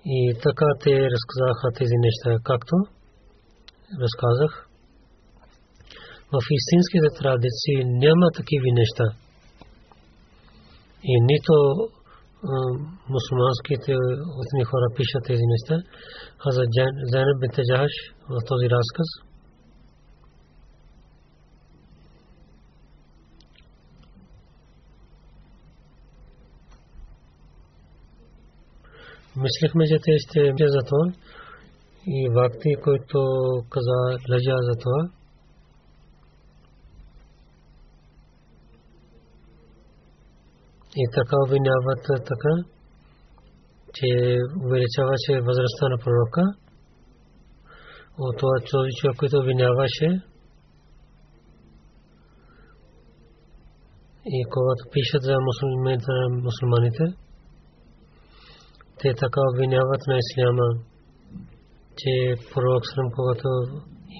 и 0.05 0.19
така 0.43 0.65
те 0.83 0.93
разказаха 1.13 1.67
тези 1.79 1.97
неща, 2.05 2.29
както 2.43 2.75
разказах. 4.03 4.67
В 6.33 6.37
истинските 6.57 7.09
традиции 7.21 7.77
няма 8.03 8.27
такива 8.39 8.69
неща. 8.81 9.07
И 11.03 11.13
нито 11.31 11.53
мусулманските 13.09 13.91
отни 14.41 14.63
хора 14.69 14.87
пишат 14.95 15.23
тези 15.25 15.45
неща. 15.53 15.75
Хаза 16.43 16.63
Зайнаб 17.11 17.39
бинте 17.39 17.61
Джахаш 17.67 17.95
в 18.29 18.35
този 18.49 18.65
разказ 18.75 19.09
Мислехме, 29.35 29.85
че 29.85 29.97
те 30.03 30.11
ще 30.19 30.39
ме 30.39 30.67
за 30.75 30.81
това. 30.89 31.05
И 32.07 32.29
вакти, 32.35 32.75
който 32.83 33.19
каза 33.69 33.97
лъжа 34.31 34.57
за 34.69 34.75
това. 34.83 35.09
И 40.95 41.03
така 41.15 41.35
обвиняват 41.45 42.03
така, 42.31 42.53
че 43.93 44.37
увеличаваше 44.65 45.33
възрастта 45.47 45.85
на 45.89 45.97
пророка. 45.97 46.43
От 48.17 48.37
това 48.37 48.55
човек, 48.65 49.17
който 49.19 49.37
обвиняваше, 49.39 50.21
и 54.25 54.45
когато 54.53 54.81
пишат 54.91 55.21
за 55.23 55.35
мусулманите, 56.43 57.22
те 58.99 59.09
така 59.23 59.39
обвиняват 59.51 60.01
на 60.07 60.15
исляма, 60.23 60.67
че 61.99 62.11
пророк 62.53 62.83
Салам, 62.89 63.09
когато 63.17 63.47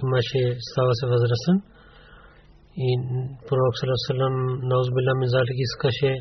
имаше, 0.03 0.41
става 0.69 0.91
се 0.99 1.05
възрастен, 1.07 1.57
и 2.87 2.89
пророк 3.47 3.73
Салам 4.07 4.35
на 4.67 4.73
Узбилла 4.81 5.13
Мизалик 5.21 5.57
искаше 5.67 6.11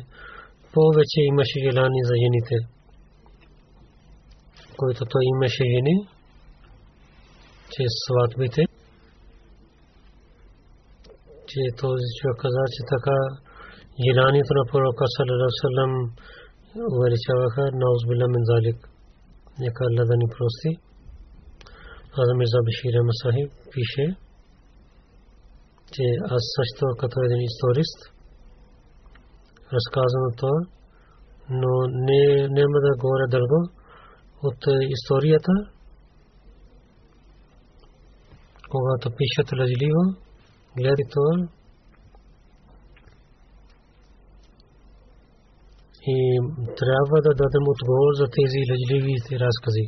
повече 0.73 1.19
имаше 1.31 1.57
желани 1.65 2.01
за 2.09 2.15
жените, 2.23 2.55
който 4.77 5.01
той 5.05 5.23
имаше 5.35 5.63
жени, 5.73 5.95
че 7.71 7.83
сватбите, 8.03 8.63
че 11.49 11.59
този 11.81 12.05
човек 12.17 12.37
каза, 12.43 12.63
че 12.75 12.81
така 12.93 13.17
желанието 14.05 14.53
на 14.59 14.63
пророка 14.71 15.05
салам 15.61 15.93
увеличаваха 16.75 17.63
на 17.79 17.85
узбилла 17.95 18.27
min 18.33 18.43
zalik. 18.51 18.79
Нека 19.59 19.81
Allah 19.89 20.05
да 20.11 20.15
ни 20.21 20.27
прости. 20.35 20.71
Азам 22.19 22.37
Мирза 22.37 22.59
Бишир 22.67 22.95
Масахиб 23.09 23.49
пише, 23.71 24.05
че 25.93 26.05
аз 26.35 26.41
също 26.57 26.85
като 26.99 27.15
един 27.27 27.41
историст 27.49 27.99
разказано 29.75 30.27
това, 30.37 30.57
но 31.49 31.71
не, 32.05 32.47
няма 32.57 32.77
да 32.85 32.91
говоря 33.01 33.27
дълго 33.35 33.59
от 34.43 34.61
историята, 34.95 35.51
когато 38.69 39.11
пишат 39.17 39.59
лъжливо, 39.59 40.03
гледай 40.77 41.05
това, 41.13 41.47
и 46.07 46.39
трябва 46.79 47.17
да 47.25 47.31
дадем 47.41 47.65
отговор 47.73 48.11
за 48.21 48.25
тези 48.37 48.59
лъжливи 48.69 49.15
разкази. 49.45 49.85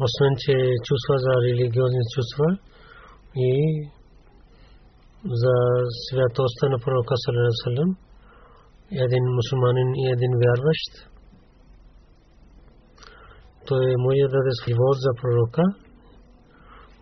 освен 0.00 0.34
че 0.38 0.54
чувства 0.86 1.14
за 1.18 1.32
религиозни 1.46 2.02
чувства 2.14 2.48
и 3.36 3.52
за 5.42 5.56
святостта 6.06 6.68
на 6.68 6.78
пророка 6.78 7.14
саллалаху 7.16 7.94
един 9.06 9.24
мусулманин 9.36 9.90
и 10.02 10.04
един 10.16 10.32
вярващ 10.42 11.14
той 13.66 13.84
може 13.98 14.16
да 14.22 14.28
даде 14.28 14.52
живот 14.64 14.96
за 15.06 15.10
пророка 15.20 15.62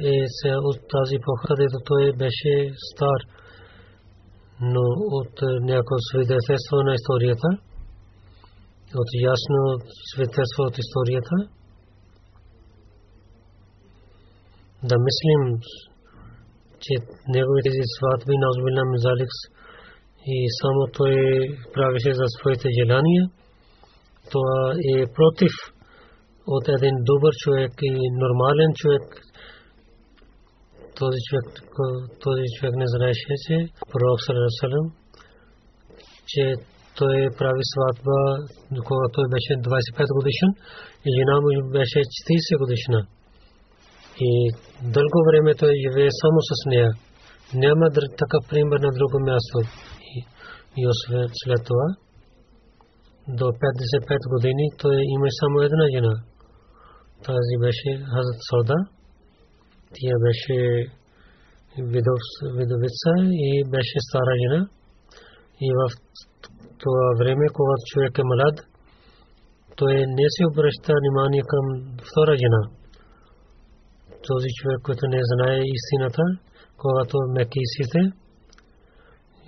е 0.00 0.56
от 0.70 0.78
тази 0.94 1.14
епоха, 1.14 1.44
където 1.48 1.76
той 1.84 2.12
беше 2.12 2.52
стар, 2.90 3.20
но 4.60 4.84
от 5.18 5.34
някои 5.70 5.98
свидетелство 6.10 6.76
на 6.76 6.94
историята, 6.94 7.48
от 9.00 9.10
ясно 9.32 9.60
свидетелство 10.10 10.62
от 10.70 10.78
историята, 10.78 11.36
да 14.90 14.96
мислим, 15.06 15.42
че 16.82 16.94
неговите 17.28 17.70
сватби 17.96 18.34
на 18.42 18.46
Озбилна 18.52 18.84
Мизаликс 18.92 19.38
и 20.26 20.36
само 20.60 20.80
той 20.98 21.14
правеше 21.74 22.12
за 22.14 22.26
своите 22.36 22.68
желания, 22.78 23.24
това 24.32 24.74
е 24.94 25.12
против 25.16 25.52
от 26.46 26.68
един 26.68 26.94
добър 27.10 27.32
човек 27.42 27.72
и 27.82 27.92
нормален 28.22 28.70
човек. 28.74 29.23
Този 31.00 31.18
човек, 31.28 31.46
този 32.24 32.44
човек 32.56 32.74
не 32.82 32.86
знаеше, 32.94 33.34
че 33.44 33.54
пророк 33.90 34.18
Салам, 34.60 34.86
че 36.30 36.42
той 36.98 37.16
прави 37.38 37.64
сватба, 37.72 38.18
когато 38.88 39.12
той 39.16 39.26
беше 39.34 39.52
25 39.52 40.18
годишен 40.18 40.50
и 41.06 41.08
жена 41.16 41.36
му 41.42 41.48
беше 41.76 41.98
40 41.98 42.58
годишна. 42.62 43.00
И 44.28 44.30
дълго 44.96 45.18
време 45.28 45.50
той 45.54 45.72
живее 45.84 46.10
само 46.22 46.38
с 46.50 46.52
нея. 46.70 46.90
Няма 47.54 47.86
такъв 48.22 48.42
пример 48.50 48.78
на 48.86 48.90
друго 48.98 49.18
място. 49.28 49.58
И 50.78 50.82
освен 50.92 51.28
след 51.42 51.60
това, 51.68 51.86
до 53.28 53.44
55 53.44 54.18
години 54.34 54.64
той 54.82 54.96
има 55.14 55.26
само 55.40 55.56
една 55.60 55.86
жена. 55.94 56.14
Тази 57.26 57.54
беше 57.64 57.90
Хазрат 58.12 58.40
Сауда. 58.50 58.78
Тя 59.94 60.14
беше 60.26 60.56
видовица 62.58 63.12
и 63.46 63.64
беше 63.70 63.98
стара 64.08 64.34
жена. 64.42 64.68
И 65.60 65.68
в 65.78 65.82
това 66.78 67.08
време, 67.18 67.46
когато 67.58 67.82
човек 67.92 68.18
е 68.18 68.22
млад, 68.24 68.56
той 69.76 69.94
не 69.94 70.26
се 70.34 70.42
обръща 70.50 70.92
внимание 71.00 71.42
към 71.52 71.64
втора 72.08 72.36
жена 72.36 72.62
този 74.28 74.48
човек, 74.58 74.80
който 74.82 75.02
не 75.06 75.20
знае 75.30 75.58
истината, 75.76 76.22
когато 76.76 77.16
мекисите 77.38 78.00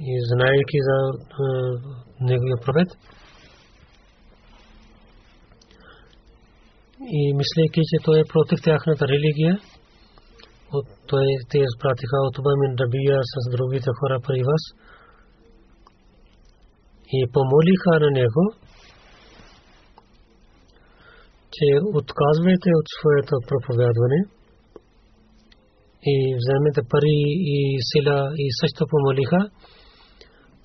и 0.01 0.13
знаеки 0.31 0.79
за 0.89 0.99
неговия 2.21 2.57
правед 2.65 2.89
и 7.01 7.35
мислейки, 7.35 7.81
че 7.91 8.05
той 8.05 8.21
е 8.21 8.31
против 8.33 8.59
тяхната 8.63 9.09
религия, 9.09 9.59
той 11.07 11.27
те 11.51 11.59
изпратиха 11.59 12.19
от 12.27 12.39
Убамин 12.39 12.73
Рабия 12.81 13.19
с 13.33 13.37
другите 13.57 13.91
хора 13.99 14.21
при 14.27 14.43
вас. 14.49 14.63
И 17.19 17.21
помолиха 17.33 17.93
на 18.05 18.11
него, 18.21 18.45
че 21.55 21.67
отказвайте 21.99 22.71
от 22.79 22.87
своето 22.97 23.35
проповядване– 23.49 24.21
и 26.15 26.17
вземете 26.41 26.81
пари 26.91 27.19
и 27.57 27.59
сила. 27.91 28.19
И 28.45 28.47
също 28.61 28.83
помолиха, 28.93 29.41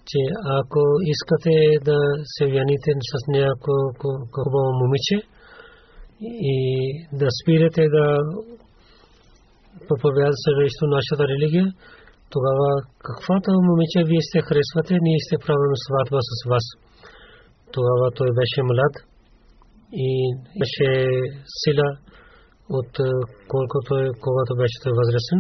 че 0.10 0.22
ако 0.60 0.82
искате 1.14 1.56
да 1.90 1.98
се 2.34 2.44
вяните 2.54 2.90
с 3.10 3.14
някакво 3.38 3.78
хубаво 4.36 4.70
момиче 4.82 5.18
и 6.56 6.58
да 7.14 7.28
спирате 7.40 7.84
да 7.98 8.06
проповядате 9.90 10.44
срещу 10.46 10.84
нашата 10.98 11.24
религия, 11.34 11.68
тогава 12.34 12.70
каквато 13.08 13.48
момиче 13.70 14.00
вие 14.10 14.22
сте 14.28 14.40
харесвате, 14.48 14.94
ние 15.08 15.20
сте 15.26 15.36
правим 15.46 15.76
сватба 15.86 16.20
с 16.30 16.32
вас. 16.52 16.66
Тогава 17.76 18.06
той 18.18 18.30
беше 18.40 18.62
млад 18.70 18.94
и 20.08 20.10
беше 20.60 20.88
сила 21.62 21.90
от 22.78 22.92
колкото 23.54 23.92
е, 24.04 24.06
когато 24.26 24.52
беше 24.62 24.78
той 24.84 24.94
възрастен. 25.02 25.40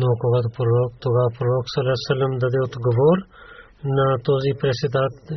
Но 0.00 0.08
когато 0.22 0.48
пророк, 0.56 0.90
тогава 1.04 1.28
пророк 1.38 1.64
Салам 2.06 2.32
даде 2.42 2.60
отговор 2.68 3.16
на 3.96 4.06
този 4.28 4.50
преседат, 4.60 5.16
е, 5.30 5.34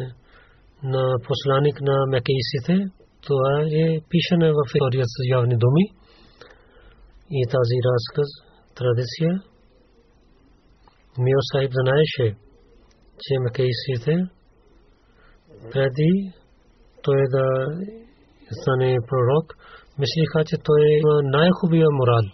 на 0.93 1.03
посланик 1.27 1.77
на 1.81 1.95
Мекейсите, 2.13 2.75
това 3.27 3.53
е 3.83 3.85
пишено 4.09 4.45
в 4.57 4.61
историята 4.75 5.11
с 5.15 5.17
явни 5.37 5.55
думи. 5.63 5.85
И 7.31 7.41
тази 7.53 7.77
разказ, 7.89 8.29
традиция, 8.75 9.31
Мио 11.19 11.41
Сахиб 11.51 11.71
знаеше, 11.81 12.25
че 13.23 13.33
Мекейсите 13.39 14.15
преди 15.71 16.33
той 17.03 17.21
да 17.35 17.45
стане 18.61 18.97
пророк, 19.09 19.45
мислиха, 19.99 20.45
че 20.45 20.55
той 20.63 20.81
има 21.01 21.15
най-хубавия 21.23 21.87
морал. 21.91 22.25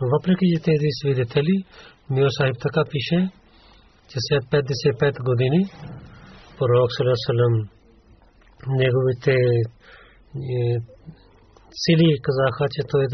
Но 0.00 0.08
въпреки 0.14 0.46
че 0.52 0.62
тези 0.62 0.88
свидетели, 1.00 1.64
Мио 2.10 2.30
Сахиб 2.30 2.56
така 2.62 2.82
пише, 2.90 3.30
че 4.08 4.16
след 4.28 4.42
55 4.44 5.24
години 5.24 5.60
пророк 6.58 6.90
Салам 7.26 7.54
неговите 8.68 9.32
е, 9.32 10.78
сили 11.82 12.18
казаха, 12.26 12.64
че 12.74 12.80
той 12.90 13.04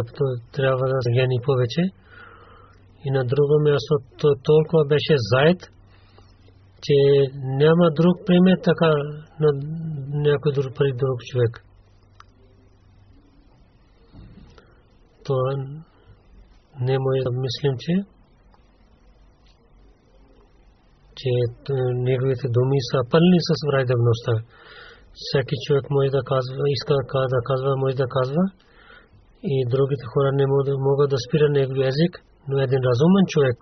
трябва 0.52 0.84
да 0.88 1.10
гени 1.16 1.38
повече. 1.46 1.82
И 3.04 3.10
на 3.10 3.24
друго 3.24 3.54
място 3.66 3.92
толкова 4.42 4.84
беше 4.88 5.14
заед, 5.32 5.60
че 6.84 6.96
няма 7.34 7.90
друг 7.90 8.16
пример 8.26 8.56
така 8.64 8.90
на 9.40 9.50
някой 10.26 10.52
друг 10.52 10.74
при 10.76 10.92
друг 10.92 11.18
човек. 11.30 11.64
това 15.28 15.50
не 16.80 16.96
може 17.04 17.20
да 17.24 17.30
мислим, 17.44 17.74
че 17.78 17.92
че 21.20 21.30
неговите 22.08 22.46
думи 22.56 22.78
са 22.90 22.98
пълни 23.10 23.38
с 23.48 23.50
враждебността. 23.68 24.32
Всеки 25.22 25.54
човек 25.64 25.84
може 25.90 26.10
да 26.18 26.22
казва, 26.32 26.62
иска 26.76 26.92
да 27.34 27.40
казва, 27.48 27.76
може 27.82 27.96
да 28.04 28.08
казва. 28.16 28.44
И 29.54 29.56
другите 29.74 30.04
хора 30.12 30.30
не 30.32 30.46
могат 30.86 31.10
да 31.10 31.18
спират 31.24 31.52
неговия 31.52 31.88
език, 31.88 32.12
но 32.48 32.54
един 32.66 32.80
разумен 32.88 33.24
човек, 33.32 33.56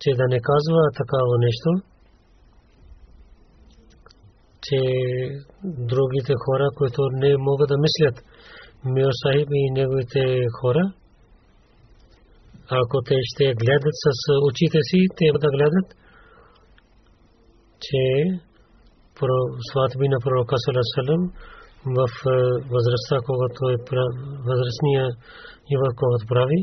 че 0.00 0.10
да 0.20 0.24
не 0.34 0.40
казва 0.50 0.80
такава 1.00 1.34
нещо, 1.46 1.70
че 4.66 4.78
другите 5.64 6.32
хора, 6.44 6.66
които 6.78 7.00
не 7.12 7.36
могат 7.36 7.68
да 7.68 7.76
мислят, 7.86 8.16
Мио 8.84 9.12
Сахиб 9.20 9.48
и 9.52 9.70
неговите 9.70 10.22
хора, 10.60 10.92
ако 12.70 13.02
те 13.08 13.16
ще 13.22 13.44
гледат 13.44 13.96
с 14.04 14.08
очите 14.48 14.78
си, 14.88 15.00
те 15.16 15.26
да 15.44 15.48
гледат, 15.56 15.88
че 17.80 18.02
сватби 19.70 20.06
на 20.08 20.18
пророка 20.24 20.54
Салесалем 20.64 21.22
в 21.96 22.00
възрастта, 22.72 23.16
когато 23.28 23.60
е 23.74 23.76
възрастния 24.48 25.06
и 25.72 25.74
в 25.82 25.82
когато 26.00 26.24
прави, 26.28 26.58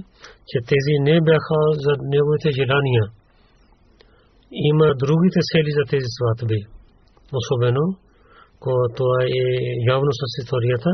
че 0.50 0.58
тези 0.72 0.94
не 1.08 1.22
бяха 1.22 1.60
за 1.86 1.92
неговите 2.14 2.50
желания. 2.60 3.04
Има 4.52 4.88
другите 5.04 5.40
цели 5.52 5.72
за 5.78 5.84
тези 5.92 6.10
сватби. 6.18 6.60
Особено, 7.40 7.84
когато 8.60 9.04
е 9.22 9.44
явно 9.94 10.12
с 10.20 10.24
историята, 10.42 10.90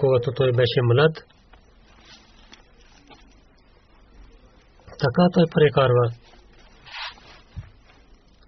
когато 0.00 0.32
той 0.36 0.52
беше 0.52 0.80
млад, 0.82 1.14
така 5.04 5.24
той 5.34 5.44
прекарва, 5.54 6.06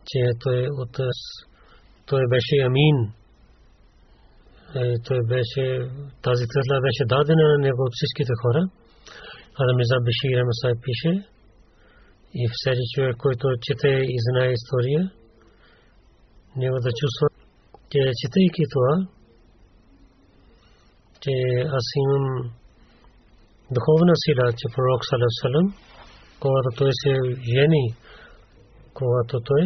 че 0.06 0.20
той 0.42 0.66
от 0.82 0.96
той 2.12 2.24
беше 2.34 2.56
амин. 2.68 2.96
Е, 4.80 4.82
той 5.06 5.20
беше, 5.32 5.64
тази 6.26 6.44
титла 6.50 6.76
беше 6.86 7.02
дадена 7.12 7.46
на 7.52 7.58
него 7.66 7.82
от 7.88 7.94
всичките 7.98 8.32
хора. 8.42 8.62
Адам 9.60 9.76
Миза 9.78 9.98
Бешир 10.06 10.42
Масай 10.48 10.74
пише 10.84 11.12
и 12.40 12.42
всеки 12.54 12.84
човек, 12.94 13.16
който 13.24 13.44
чете 13.64 13.92
и 14.14 14.16
знае 14.26 14.50
история, 14.58 15.02
него 16.60 16.76
да 16.84 16.90
чувства, 17.00 17.26
че 17.90 18.00
четейки 18.20 18.62
това, 18.74 18.92
че 21.22 21.32
аз 21.78 21.86
имам 22.02 22.24
духовна 23.76 24.14
сила, 24.24 24.46
че 24.58 24.66
пророк 24.74 25.02
Салам, 25.40 25.66
когато 26.42 26.68
той 26.78 26.90
се 27.02 27.12
жени, 27.54 27.84
когато 28.94 29.40
той 29.48 29.64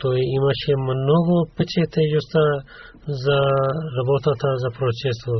той 0.00 0.18
имаше 0.38 0.72
много 0.92 1.34
печетежността 1.56 2.44
за 3.24 3.38
работата 3.98 4.46
за 4.62 4.68
пророчество 4.76 5.36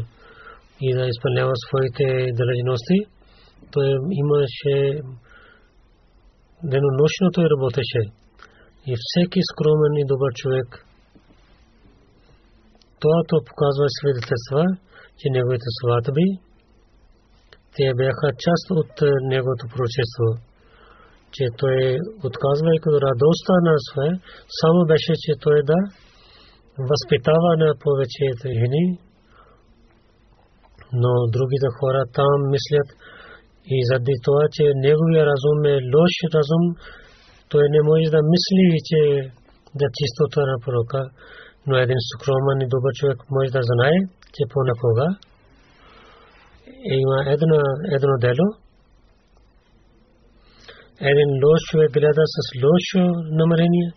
и 0.87 0.89
да 0.97 1.05
изпълнява 1.13 1.53
своите 1.67 2.07
дължности. 2.39 2.99
Той 3.73 3.87
имаше 4.23 4.77
денонощно 6.73 7.27
той 7.35 7.47
работеше. 7.55 8.03
И 8.91 8.93
всеки 9.05 9.41
скромен 9.51 9.95
и 9.97 10.05
добър 10.13 10.33
човек 10.35 10.69
то 13.01 13.37
показва 13.49 13.87
свидетелства, 13.99 14.63
че 15.19 15.27
неговите 15.31 15.69
сватби 15.79 16.29
те 17.75 17.85
бяха 17.97 18.29
част 18.45 18.67
от 18.71 18.93
неговото 19.33 19.65
пророчество 19.73 20.27
че 21.35 21.45
той 21.61 21.77
отказвайки 22.29 22.89
радостта 23.07 23.55
на 23.67 23.75
свое, 23.87 24.11
само 24.61 24.79
беше, 24.91 25.13
че 25.25 25.33
той 25.45 25.59
да 25.71 25.79
възпитава 26.91 27.51
на 27.63 27.69
повече 27.85 28.25
жени, 28.61 28.85
но 30.93 31.11
другите 31.35 31.69
хора 31.79 32.03
там 32.19 32.39
мислят 32.55 32.89
и 33.75 33.77
заради 33.89 34.15
това, 34.27 34.45
че 34.55 34.65
неговия 34.87 35.23
разум 35.31 35.59
е 35.75 35.77
лош 35.95 36.15
разум, 36.35 36.65
той 37.51 37.65
не 37.75 37.81
може 37.89 38.15
да 38.17 38.21
мисли, 38.33 38.79
че 38.89 39.01
да 39.79 39.87
чистота 39.99 40.43
на 40.51 40.57
пророка, 40.65 41.01
но 41.67 41.75
един 41.77 42.01
скромен 42.11 42.59
и 42.61 42.73
добър 42.75 42.93
човек 43.01 43.19
може 43.31 43.51
да 43.59 43.63
знае, 43.71 43.97
че 44.35 44.43
понякога 44.55 45.07
има 46.99 47.19
едно, 47.35 47.61
едно 47.97 48.15
дело, 48.27 48.47
един 51.01 51.29
лош 51.45 51.61
човек 51.71 51.91
гледа 51.93 52.25
с 52.35 52.39
лошо 52.65 53.03
намерение, 53.41 53.89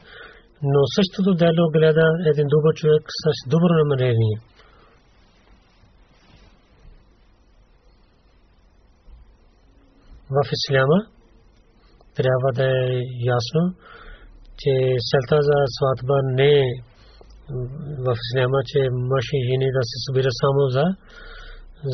но 0.72 0.80
същото 0.96 1.30
дело 1.44 1.63
гледа 1.76 2.08
един 2.32 2.48
добър 2.48 2.74
човек 2.76 3.04
с 3.24 3.50
добро 3.50 3.74
намерение. 3.84 4.38
В 10.36 10.38
Исляма 10.56 11.00
трябва 12.16 12.50
да 12.60 12.63
е 12.63 12.88
ясно, 13.36 13.62
че 14.62 14.72
целта 15.10 15.38
за 15.50 15.58
сватба 15.76 16.18
не 16.24 16.52
е 16.60 16.66
в 18.06 18.16
Исляма, 18.26 18.60
че 18.72 18.80
мъж 19.12 19.26
и 19.34 19.39
жени 19.50 19.68
да 19.78 19.84
се 19.89 19.98
събира 20.06 20.32
само 20.42 20.62
за, 20.76 20.86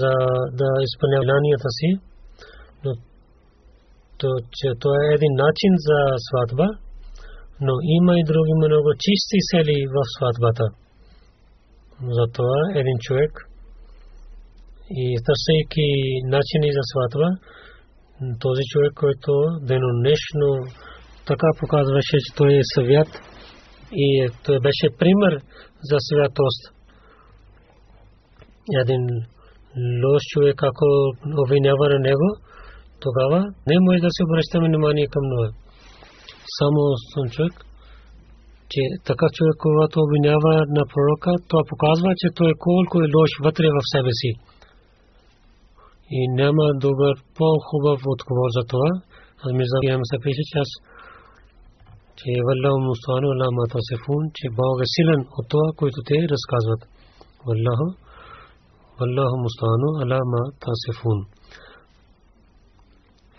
за 0.01 0.11
да 0.59 0.69
изпълняват 0.87 1.63
си, 1.79 1.89
то, 4.19 4.29
че 4.57 4.67
то 4.81 4.89
е 4.95 5.13
един 5.17 5.33
начин 5.45 5.71
за 5.87 5.99
сватба, 6.27 6.67
но 7.61 7.73
има 7.97 8.13
и 8.19 8.27
други 8.31 8.53
много 8.63 8.89
чисти 9.03 9.39
сели 9.51 9.77
в 9.95 9.97
сватбата. 10.15 10.65
Затова 12.17 12.59
един 12.75 12.97
човек 13.07 13.31
и 15.03 15.05
търсейки 15.25 15.87
начини 16.35 16.69
за 16.77 16.83
сватба, 16.91 17.29
този 18.39 18.63
човек, 18.71 18.93
който 18.95 19.31
денонешно 19.61 20.49
така 21.27 21.47
показваше, 21.59 22.17
че 22.23 22.35
той 22.37 22.51
е 22.53 22.69
свят 22.73 23.07
и 23.91 24.29
той 24.45 24.59
беше 24.59 24.97
пример 24.99 25.33
за 25.89 25.97
святост. 26.07 26.63
Един 28.81 29.03
лош 30.03 30.21
човек, 30.33 30.63
ако 30.63 30.85
обвинява 31.43 31.89
на 31.89 31.99
него, 31.99 32.27
тогава 33.05 33.39
не 33.69 33.75
може 33.85 33.99
да 34.07 34.11
се 34.15 34.21
обръщаме 34.27 34.67
внимание 34.67 35.07
към 35.13 35.23
него. 35.31 35.53
Само 36.57 36.79
съм 37.13 37.25
човек, 37.35 37.55
че 38.71 38.81
така 39.09 39.25
човек, 39.35 39.55
когато 39.65 39.95
обвинява 40.05 40.53
на 40.77 40.83
пророка, 40.91 41.31
това 41.49 41.61
показва, 41.71 42.09
че 42.21 42.27
той 42.37 42.49
е 42.51 42.61
колко 42.67 42.95
е 43.01 43.11
лош 43.15 43.31
вътре 43.45 43.67
в 43.77 43.89
себе 43.93 44.11
си. 44.21 44.31
И 46.17 46.19
няма 46.41 46.65
добър, 46.85 47.13
по-хубав 47.37 47.99
отговор 48.13 48.49
за 48.57 48.63
това. 48.71 48.91
Аз 49.43 49.51
ми 49.57 49.63
забивам 49.71 50.03
се 50.09 50.17
пише, 50.23 50.43
че 50.49 50.55
аз 50.63 50.69
че 52.19 52.29
Валлаху 52.47 52.79
Мустану 52.89 53.27
Аллах 53.33 53.51
Матасифун, 53.59 54.23
че 54.37 54.45
Бог 54.59 54.75
е 54.85 54.91
силен 54.95 55.21
от 55.37 55.45
това, 55.51 55.67
което 55.79 55.99
те 56.09 56.17
разказват. 56.33 56.81
Валлаху 57.47 57.87
Валлаху 58.99 59.37
Мустану 59.45 59.89
Аллах 60.01 60.23
Матасифун 60.33 61.19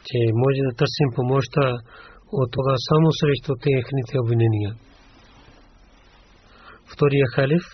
че 0.06 0.18
може 0.42 0.60
да 0.68 0.76
търсим 0.80 1.08
помощта 1.16 1.66
от 2.32 2.48
това 2.56 2.74
само 2.88 3.08
срещу 3.20 3.52
техните 3.66 4.14
обвинения. 4.22 4.72
Втория 6.92 7.26
халиф 7.34 7.64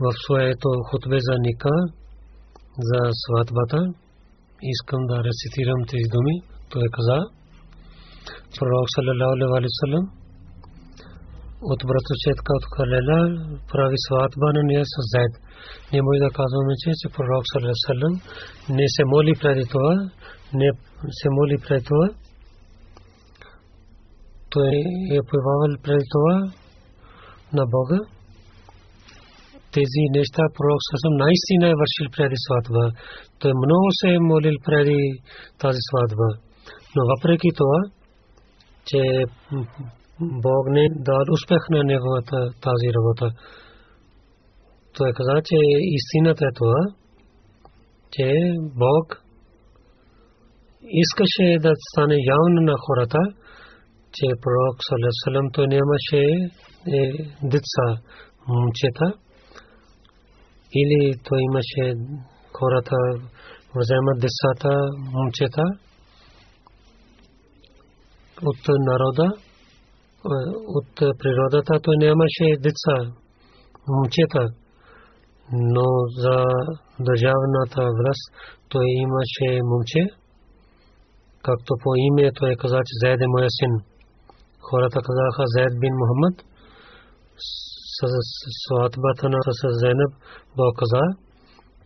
в 0.00 0.12
своето 0.24 0.68
хотбе 0.90 1.18
за 1.28 1.34
ника 1.46 1.74
за 2.88 3.00
сватбата 3.22 3.80
искам 4.62 5.00
да 5.10 5.16
рецитирам 5.28 5.80
тези 5.90 6.08
думи. 6.14 6.36
Той 6.70 6.86
каза, 6.96 7.18
пророк 8.58 8.86
саллалаху 8.94 9.54
алейхи 9.58 9.74
ва 9.74 9.78
саллям 9.80 10.04
от 11.62 11.80
братовчетка 11.88 12.50
от 12.58 12.64
Халела 12.74 13.20
прави 13.70 13.98
сватба 14.06 14.48
на 14.56 14.62
нея 14.62 14.84
с 14.84 14.96
Зайд. 15.12 15.34
Не 15.92 15.98
може 16.02 16.18
да 16.26 16.30
казваме, 16.40 16.72
че, 16.82 16.90
пророк 17.16 17.44
Салесалем 17.52 18.14
не 18.78 18.86
се 18.94 19.02
моли 19.12 19.32
преди 19.42 19.64
това, 19.74 19.94
не 20.60 20.68
се 21.18 21.28
моли 21.36 21.56
преди 21.64 21.84
това. 21.90 22.06
Той 24.50 24.72
е 25.16 25.18
появавал 25.28 25.72
преди 25.84 26.04
това 26.14 26.36
на 27.56 27.64
Бога. 27.74 27.98
Тези 29.76 30.02
неща 30.16 30.42
пророк 30.56 30.80
Салесалем 30.86 31.16
наистина 31.24 31.64
е 31.68 31.78
вършил 31.80 32.06
преди 32.16 32.36
сватба. 32.44 32.84
Той 33.40 33.52
много 33.64 33.86
се 33.98 34.08
е 34.16 34.26
молил 34.30 34.56
преди 34.66 35.00
тази 35.62 35.80
сватба. 35.88 36.28
Но 36.94 37.02
въпреки 37.12 37.50
това, 37.60 37.80
че 38.88 39.00
Бог 40.20 40.64
не 40.68 40.84
дал 41.08 41.22
успех 41.32 41.62
на 41.70 41.84
неговата 41.84 42.36
тази 42.66 42.88
работа. 42.96 43.26
Той 44.98 45.12
каза, 45.12 45.42
че 45.44 45.56
истината 45.98 46.44
е 46.44 46.56
това, 46.60 46.80
че 48.12 48.26
Бог 48.84 49.22
искаше 51.02 51.58
да 51.60 51.72
стане 51.90 52.16
явно 52.34 52.60
на 52.70 52.74
хората, 52.86 53.18
че 54.14 54.26
пророк 54.42 54.76
Салесалем 54.88 55.46
той 55.52 55.66
нямаше 55.66 56.22
е, 56.96 57.00
деца, 57.42 57.86
момчета. 58.48 59.06
или 60.80 61.00
той 61.28 61.38
имаше 61.50 61.84
хората 62.52 62.96
вземат 63.76 64.18
децата, 64.26 64.70
момчета 65.14 65.62
от 68.42 68.62
народа, 68.68 69.32
от 70.78 71.18
природата, 71.18 71.80
той 71.82 71.96
нямаше 71.96 72.46
деца, 72.60 72.96
момчета, 73.88 74.48
но 75.52 75.86
за 76.22 76.38
държавната 77.00 77.82
власт 77.98 78.24
той 78.68 78.86
имаше 79.04 79.48
момче, 79.70 80.02
както 81.42 81.74
по 81.82 81.90
име 81.96 82.32
той 82.38 82.56
каза, 82.62 82.78
че 82.86 82.94
Заед 83.02 83.20
е 83.20 83.32
моя 83.34 83.50
син. 83.58 83.72
Хората 84.60 84.98
казаха 85.08 85.42
Заед 85.54 85.74
бин 85.80 85.94
Мухаммад 86.00 86.48
сватбата 88.62 89.28
на 89.28 89.38
с 89.58 89.62
Зейнаб 89.80 90.12
Бог 90.56 90.72
каза, 90.78 91.04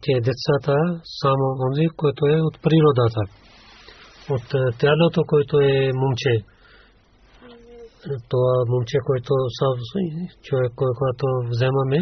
че 0.02 0.12
децата 0.28 0.76
само 1.20 1.44
онзи, 1.66 1.86
който 1.96 2.22
е 2.26 2.36
от 2.48 2.56
природата, 2.62 3.22
от 4.34 4.46
тялото, 4.78 5.20
което 5.26 5.60
е 5.60 5.90
момче. 5.94 6.34
Това 8.30 8.54
момче, 8.68 8.98
което 9.06 9.32
човек, 10.42 10.72
който 10.76 11.26
вземаме, 11.52 12.00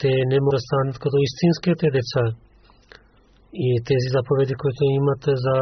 те 0.00 0.10
не 0.30 0.38
могат 0.44 0.56
да 0.58 0.66
станат 0.66 0.96
като 1.02 1.16
истинските 1.28 1.86
деца. 1.98 2.24
И 3.66 3.68
тези 3.88 4.08
заповеди, 4.16 4.54
които 4.62 4.82
имат 5.00 5.22
за 5.44 5.58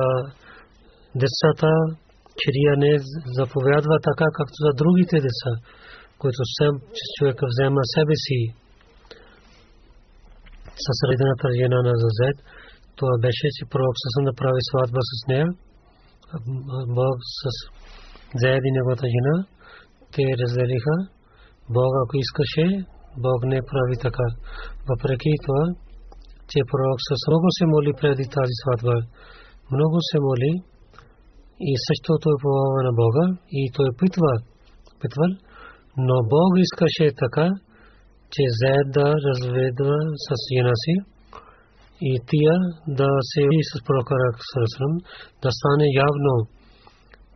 децата, 1.23 1.71
чирия 2.41 2.73
не 2.85 2.93
заповядва 3.39 3.97
така, 4.09 4.27
както 4.39 4.57
за 4.67 4.73
другите 4.81 5.17
деца, 5.27 5.53
които 6.21 6.41
сам 6.59 6.75
човек 7.17 7.39
взема 7.53 7.81
себе 7.95 8.17
си. 8.25 8.41
С 10.85 10.89
редената 11.09 11.49
жена 11.59 11.79
на 11.89 11.95
Зазет, 12.03 12.39
това 12.97 13.15
беше, 13.25 13.47
че 13.57 13.71
пророк 13.73 13.97
със 14.03 14.15
да 14.29 14.33
прави 14.41 14.61
сватба 14.71 15.01
с 15.11 15.13
нея. 15.31 15.49
Бог 16.99 17.17
с 17.41 17.43
Заед 18.41 18.63
и 18.69 18.71
неговата 18.77 19.07
жена, 19.15 19.37
те 20.13 20.25
разделиха. 20.41 20.97
Бог, 21.77 21.93
ако 22.03 22.15
искаше, 22.25 22.65
Бог 23.17 23.39
не 23.45 23.61
прави 23.71 23.97
така. 24.07 24.27
Въпреки 24.89 25.31
това, 25.47 25.65
че 26.51 26.59
пророк 26.71 26.99
с 27.09 27.11
много 27.29 27.47
се 27.59 27.65
моли 27.67 27.93
преди 28.01 28.25
тази 28.37 28.55
сватба. 28.63 28.97
Много 29.75 29.97
се 30.11 30.19
моли 30.29 30.53
и 31.71 31.73
също 31.87 32.11
той 32.25 32.37
повава 32.43 32.81
на 32.89 32.93
Бога 33.03 33.25
и 33.61 33.63
той 33.77 33.89
питва, 33.99 34.33
питвал, 35.01 35.33
но 36.07 36.15
Бог 36.35 36.51
искаше 36.67 37.07
така, 37.25 37.47
че 38.33 38.43
заед 38.61 38.87
да 38.97 39.07
разведва 39.27 39.99
с 40.27 40.29
жена 40.51 40.77
си 40.85 40.95
и 42.11 42.13
тия 42.29 42.55
да 42.99 43.09
се 43.31 43.43
и 43.59 43.63
с 43.71 43.73
пророка 43.87 44.15
Сарасрам 44.51 44.95
да 45.43 45.51
стане 45.59 45.87
явно, 46.07 46.33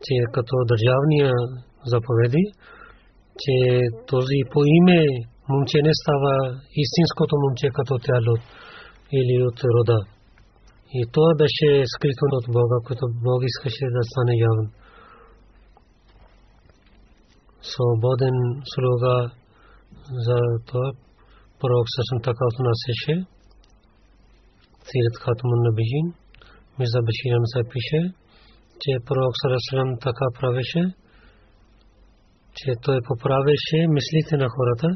че 0.05 0.15
като 0.35 0.55
държавния 0.73 1.33
заповеди, 1.93 2.45
че 3.43 3.57
този 4.07 4.39
по 4.53 4.61
име 4.79 5.01
момче 5.49 5.79
не 5.87 5.93
става 6.01 6.35
истинското 6.83 7.35
момче 7.43 7.69
като 7.77 7.95
тяло 8.07 8.35
или 9.19 9.35
от 9.49 9.59
рода. 9.75 9.99
И 10.99 11.01
това 11.13 11.31
беше 11.43 11.69
скрито 11.95 12.25
от 12.39 12.47
Бога, 12.57 12.77
което 12.87 13.05
Бог 13.27 13.41
искаше 13.51 13.85
да 13.97 14.03
стане 14.11 14.35
явен. 14.49 14.69
Свободен 17.71 18.37
слуга 18.73 19.17
за 20.27 20.39
това 20.67 20.87
пророк 21.61 21.87
също 21.97 22.17
така 22.29 22.45
отнасяше. 22.53 23.15
Сират 24.89 25.17
Хатмун 25.23 25.61
Набижин, 25.67 26.07
Миза 26.79 27.01
Баширам 27.07 27.45
се 27.53 27.61
пише, 27.73 28.01
че 28.81 28.91
пророк 29.07 29.35
Сарасалам 29.41 29.91
така 30.07 30.27
правеше, 30.39 30.83
че 32.57 32.69
той 32.85 32.99
поправеше 33.09 33.79
мислите 33.97 34.35
на 34.43 34.49
хората 34.55 34.89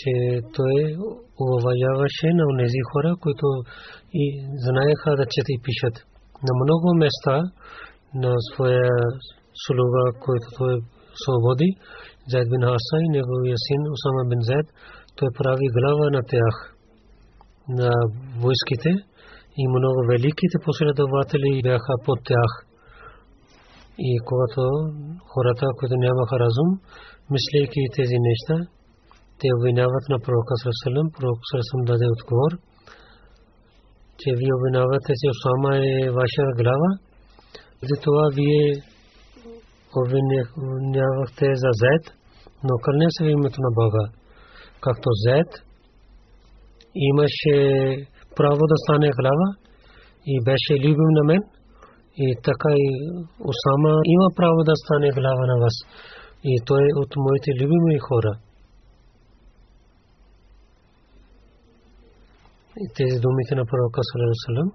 че 0.00 0.12
той 0.56 0.76
уважаваше 1.44 2.28
на 2.38 2.44
тези 2.60 2.80
хора, 2.90 3.10
които 3.24 3.46
и 4.22 4.24
знаеха 4.66 5.10
да 5.18 5.24
четат 5.32 5.50
и 5.56 5.62
пишат. 5.64 5.96
На 6.46 6.52
много 6.62 6.88
места 7.02 7.36
на 8.22 8.32
своя 8.48 8.90
слуга, 9.64 10.04
който 10.24 10.46
той 10.58 10.74
свободи, 11.22 11.70
Зайд 12.30 12.46
бин 12.50 12.62
Хаса 12.68 12.96
и 13.04 13.08
неговия 13.16 13.56
син 13.66 13.80
Усама 13.94 14.22
бин 14.30 14.42
Зайд, 14.48 14.66
той 15.16 15.28
прави 15.38 15.66
глава 15.76 16.06
на 16.16 16.22
тях, 16.32 16.54
на 17.68 17.90
войските 18.42 18.90
и 19.60 19.62
много 19.68 20.00
великите 20.12 20.56
последователи 20.68 21.62
бяха 21.62 21.94
под 22.04 22.18
тях. 22.30 22.52
И 23.98 24.10
когато 24.28 24.62
хората, 25.32 25.66
които 25.78 25.94
нямаха 25.96 26.36
разум, 26.44 26.70
мислейки 27.34 27.80
тези 27.96 28.18
неща, 28.28 28.56
те 29.38 29.46
обвиняват 29.56 30.04
на 30.12 30.18
пророка 30.24 30.54
Сърсалем, 30.64 31.06
пророк 31.16 31.40
Сърсалем 31.50 31.84
даде 31.90 32.06
отговор, 32.16 32.52
че 34.20 34.28
вие 34.38 34.56
обвинявате, 34.58 35.10
че 35.20 35.26
Осама 35.34 35.72
е 35.92 36.10
ваша 36.20 36.44
глава, 36.60 36.90
затова 37.90 38.24
вие 38.38 38.66
обвинявахте 40.00 41.46
за 41.62 41.70
Зед, 41.82 42.04
но 42.66 42.72
кълне 42.84 43.06
се 43.14 43.24
в 43.24 43.34
името 43.36 43.58
на 43.66 43.70
Бога. 43.80 44.04
Както 44.84 45.08
Зед 45.24 45.50
имаше 47.10 47.56
право 48.36 48.62
да 48.72 48.76
стане 48.84 49.10
глава 49.20 49.48
и 50.32 50.34
беше 50.48 50.72
любим 50.84 51.10
на 51.18 51.24
мен, 51.30 51.42
и 52.24 52.26
така 52.48 52.70
и 52.86 52.88
Осама 53.50 53.92
има 54.14 54.28
право 54.36 54.58
да 54.68 54.74
стане 54.82 55.10
глава 55.18 55.44
на 55.52 55.56
вас. 55.62 55.76
И 56.44 56.60
той 56.66 56.82
е 56.82 56.98
от 57.02 57.10
моите 57.16 57.50
любими 57.60 57.98
хора. 57.98 58.32
Тези 62.96 63.16
думите 63.24 63.52
на 63.54 63.64
пророка 63.70 64.00
Салам, 64.10 64.70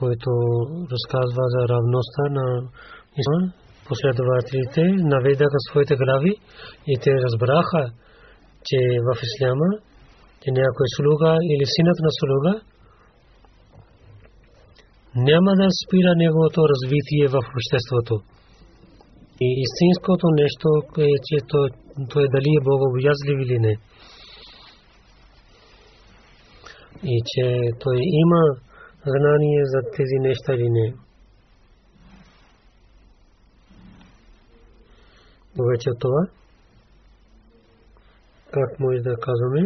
който 0.00 0.30
разказва 0.92 1.44
за 1.54 1.60
равността 1.72 2.24
на 2.38 2.46
Ислам, 3.20 3.44
последователите 3.88 4.82
наведаха 5.12 5.58
своите 5.68 5.94
глави 5.96 6.32
и 6.92 6.94
те 7.02 7.10
разбраха, 7.24 7.82
че 8.66 8.78
в 9.06 9.08
Исляма, 9.26 9.70
че 10.42 10.48
някой 10.62 10.86
слуга 10.96 11.32
или 11.52 11.64
синът 11.74 11.98
на 12.06 12.10
слуга 12.20 12.54
няма 15.16 15.50
да 15.60 15.68
спира 15.82 16.12
неговото 16.16 16.60
развитие 16.72 17.26
в 17.34 17.38
обществото. 17.56 18.14
И 19.46 19.48
истинското 19.64 20.26
нещо 20.42 20.68
е, 20.98 21.10
че 21.26 21.36
той 22.12 22.24
дали 22.34 22.50
е 22.58 22.64
богобоязлив 22.68 23.38
или 23.44 23.58
не. 23.58 23.74
И 27.04 27.22
че 27.26 27.60
той 27.80 27.96
има 28.22 28.42
знание 29.06 29.62
за 29.64 29.80
тези 29.96 30.18
неща 30.20 30.52
или 30.54 30.68
не. 30.70 30.94
Повече 35.56 35.90
това, 36.00 36.22
как 38.52 38.80
може 38.80 38.98
да 38.98 39.16
казваме, 39.16 39.62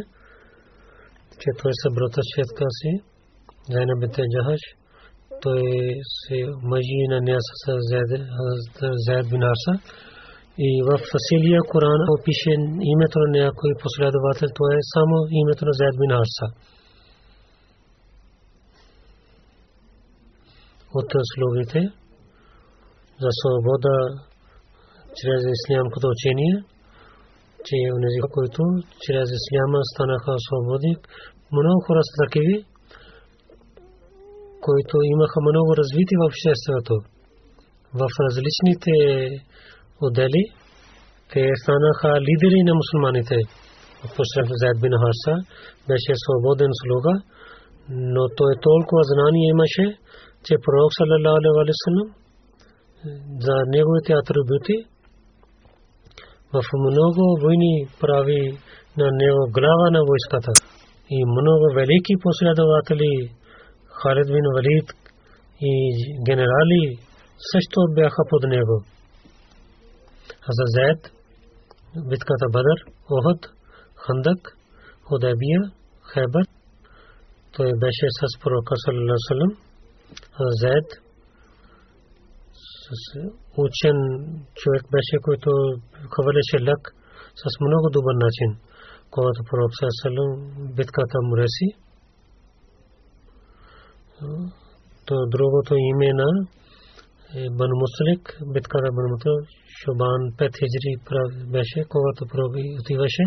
че 1.41 1.49
той 1.63 1.73
се 1.81 1.89
брата 1.95 2.21
четка 2.35 2.65
си, 2.79 2.91
Зайна 3.71 3.95
бите 4.01 4.23
Джахаш, 4.33 4.63
той 5.43 5.63
се 6.23 6.39
мъжи 6.71 7.01
на 7.13 7.19
нея 7.21 7.41
с 7.41 7.51
Заед 9.07 9.27
бин 9.31 9.43
Арса. 9.53 9.75
И 10.59 10.71
в 10.89 10.91
Фасилия 11.13 11.61
Коран 11.71 12.01
опише 12.15 12.51
името 12.95 13.19
на 13.25 13.29
някой 13.41 13.71
последовател, 13.85 14.49
това 14.55 14.71
е 14.75 14.89
само 14.95 15.15
името 15.43 15.63
на 15.69 15.73
Заед 15.81 15.95
бин 16.01 16.13
от 20.95 21.11
слугите 21.35 21.81
за 23.23 23.31
свобода 23.41 23.97
чрез 25.19 25.41
ислям 25.57 25.87
като 25.93 26.07
учение, 26.17 26.55
че 27.67 27.77
онези, 27.97 28.21
които 28.35 28.63
чрез 29.05 29.27
исляма 29.39 29.81
станаха 29.93 30.33
свободи, 30.47 30.93
много 31.53 31.79
хора 31.87 32.01
са 32.09 32.15
такива, 32.25 32.57
които 34.67 34.95
имаха 35.15 35.39
много 35.49 35.71
развитие 35.81 36.19
в 36.21 36.29
обществото. 36.31 36.95
В 38.01 38.05
различните 38.25 38.93
отдели 40.07 40.43
те 41.33 41.43
станаха 41.63 42.11
лидери 42.29 42.61
на 42.69 42.73
мусулманите. 42.81 43.37
Посред 44.17 44.47
Зайд 44.61 44.77
бин 44.83 44.95
Харса 45.03 45.35
беше 45.89 46.13
свободен 46.25 46.73
слуга, 46.81 47.15
но 47.89 48.23
той 48.39 48.53
толкова 48.69 49.03
знание 49.13 49.47
имаше, 49.55 49.85
че 50.45 50.55
пророк 50.65 50.91
саллалаху 50.99 51.37
алейхи 51.37 51.57
васалам 51.59 52.09
за 53.45 53.55
неговите 53.75 54.13
атрибути 54.21 54.77
в 56.53 56.63
много 56.87 57.23
войни 57.43 57.89
прави 58.01 58.59
на 58.97 59.09
него 59.21 59.43
глава 59.57 59.87
на 59.91 60.01
войската. 60.09 60.53
И 61.11 61.19
много 61.25 61.65
велики 61.75 62.15
последователи 62.23 63.11
Халид 63.99 64.27
бин 64.27 64.47
Валид 64.55 64.89
и 65.61 65.73
генерали 66.27 66.83
също 67.53 67.79
бяха 67.95 68.23
под 68.31 68.43
него. 68.43 68.77
За 70.57 70.65
Зайд, 70.75 71.01
битката 72.11 72.47
Бадър, 72.53 72.79
Охот, 73.11 73.41
Хандак, 73.97 74.57
Худайбия, 75.03 75.61
Хайбар, 76.03 76.47
той 77.53 77.73
беше 77.83 78.07
с 78.19 78.41
пророка 78.43 78.75
саллаллаху 80.39 80.59
Зайд 80.61 80.89
учен 83.57 83.99
човек 84.55 84.83
беше, 84.95 85.17
който 85.23 85.51
хвърляше 86.13 86.59
лък 86.69 86.83
с 87.35 87.61
много 87.61 87.91
добър 87.91 88.15
начин. 88.15 88.51
Когато 89.11 89.41
пророк 89.51 89.71
саллаллаху 89.79 90.75
битката 90.77 91.19
Муреси, 91.23 91.69
то 95.07 95.15
другото 95.27 95.75
име 95.75 96.11
на 96.13 96.31
Бан 97.59 97.71
Муслик, 97.81 98.23
битката 98.55 98.89
Бан 98.97 99.07
Муслик, 99.11 99.49
Шобан 99.79 100.21
5 100.39 100.41
хиджри 100.59 100.93
беше, 101.55 101.81
когато 101.89 102.27
пророк 102.27 102.55
отиваше. 102.81 103.25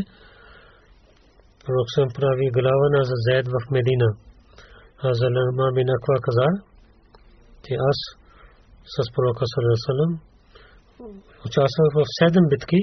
Пророк 1.66 1.88
прави 2.16 2.46
глава 2.58 2.88
на 2.96 3.02
Заед 3.26 3.48
в 3.48 3.72
Медина. 3.72 4.10
А 5.04 5.14
Залама 5.14 5.72
бин 5.76 5.90
Аква 5.90 6.16
каза, 6.22 6.48
че 7.64 7.74
аз 7.90 7.98
с 8.94 8.98
пророка 9.14 9.46
Салам 9.86 10.20
участвах 11.46 11.90
в 11.98 12.02
7 12.22 12.50
битки 12.50 12.82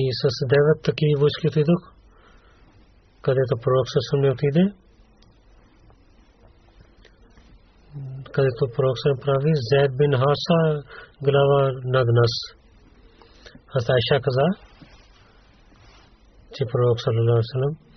и 0.00 0.02
с 0.20 0.24
9 0.24 0.84
такива 0.84 1.20
войски 1.20 1.48
отидох, 1.48 1.82
където 3.22 3.54
пророк 3.62 3.86
Салам 3.88 4.22
не 4.22 4.30
отиде. 4.30 4.64
където 8.32 8.62
пророк 8.76 8.96
се 9.04 9.10
прави 9.24 9.52
Зайд 9.68 9.92
бин 9.98 10.12
Хаса 10.20 10.58
глава 11.26 11.62
над 11.84 12.08
нас. 12.18 12.32
Аз 13.76 13.84
Айша 13.88 14.22
каза, 14.24 14.46
че 16.54 16.62
пророк 16.72 17.00
саллалаху 17.00 17.42
алейhi 17.56 17.87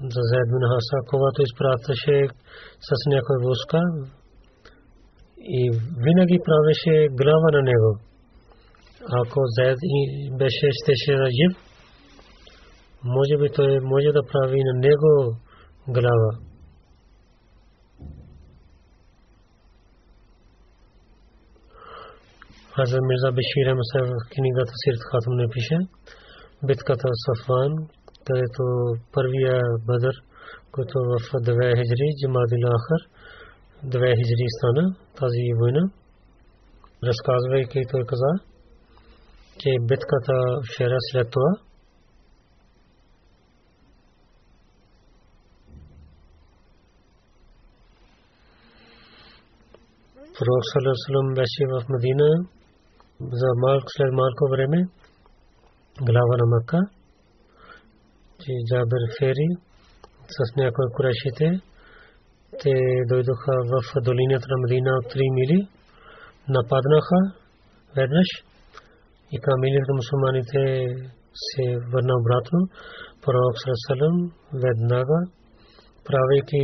за 0.00 0.20
Зайд 0.30 0.48
бин 0.52 0.64
Хаса, 0.70 0.98
когато 1.10 1.42
изпращаше 1.42 2.16
с 2.88 2.90
някой 3.06 3.36
войска 3.44 3.80
и 5.38 5.70
винаги 6.04 6.38
правеше 6.46 7.08
глава 7.20 7.48
на 7.52 7.62
него. 7.62 7.90
Ако 9.20 9.40
Зайд 9.56 9.78
беше 10.38 10.68
щеше 10.78 11.12
да 11.22 11.28
жив, 11.38 11.52
може 13.04 13.36
би 13.40 13.48
той 13.56 13.80
може 13.80 14.10
да 14.12 14.22
прави 14.32 14.60
на 14.64 14.74
него 14.86 15.36
глава. 15.88 16.32
Хазар 22.76 23.00
Мирза 23.08 23.30
Бешир 23.36 23.66
Амсар 23.66 24.04
в 24.12 24.14
книгата 24.34 24.72
Сирт 24.82 25.02
Хатам 25.10 25.34
не. 25.36 25.78
Битката 26.66 27.08
Сафван, 27.24 27.72
където 28.26 28.62
първия 29.12 29.60
Бадър, 29.86 30.14
който 30.72 30.94
в 31.10 31.16
2 31.32 31.76
хиджри, 31.78 32.08
Джамадил 32.18 32.64
Ахар, 32.76 33.02
2 33.84 34.16
хиджри 34.18 34.46
стана 34.56 34.84
тази 35.18 35.44
война. 35.60 35.82
Разказвайки 37.08 37.80
той 37.90 38.02
каза, 38.10 38.32
че 39.60 39.70
битката 39.88 40.34
вчера 40.68 40.96
след 41.10 41.30
това 41.30 41.52
Пророк 50.38 50.64
Салам 50.72 51.28
беше 51.34 51.62
в 51.72 51.76
Медина 51.92 52.30
за 53.20 53.48
малко 53.64 53.86
след 53.96 54.12
малко 54.12 54.42
време 54.50 54.78
глава 56.00 56.34
на 56.40 56.46
Макка, 56.46 56.80
че 58.46 58.52
Джабер 58.68 59.02
Фери 59.18 59.48
с 60.34 60.38
някои 60.56 60.86
курешите 60.96 61.46
те 62.60 62.74
дойдоха 63.10 63.52
в 63.72 63.74
долината 64.06 64.46
на 64.52 64.56
Медина 64.62 64.90
от 65.00 65.06
3 65.14 65.34
мили, 65.38 65.58
нападнаха 66.48 67.18
веднъж 67.96 68.28
и 69.34 69.36
камилите 69.46 69.92
мусулманите 69.98 70.60
се 71.44 71.64
върна 71.92 72.14
обратно. 72.20 72.58
Пророк 73.22 73.56
Салам 73.86 74.16
веднага 74.64 75.18
правейки 76.08 76.60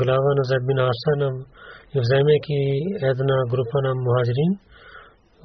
глава 0.00 0.30
на 0.38 0.44
Забин 0.50 0.78
Асан 0.90 1.20
и 1.94 2.00
вземайки 2.04 2.58
една 3.12 3.36
група 3.52 3.76
на 3.86 3.90
мухаджирин, 4.04 4.52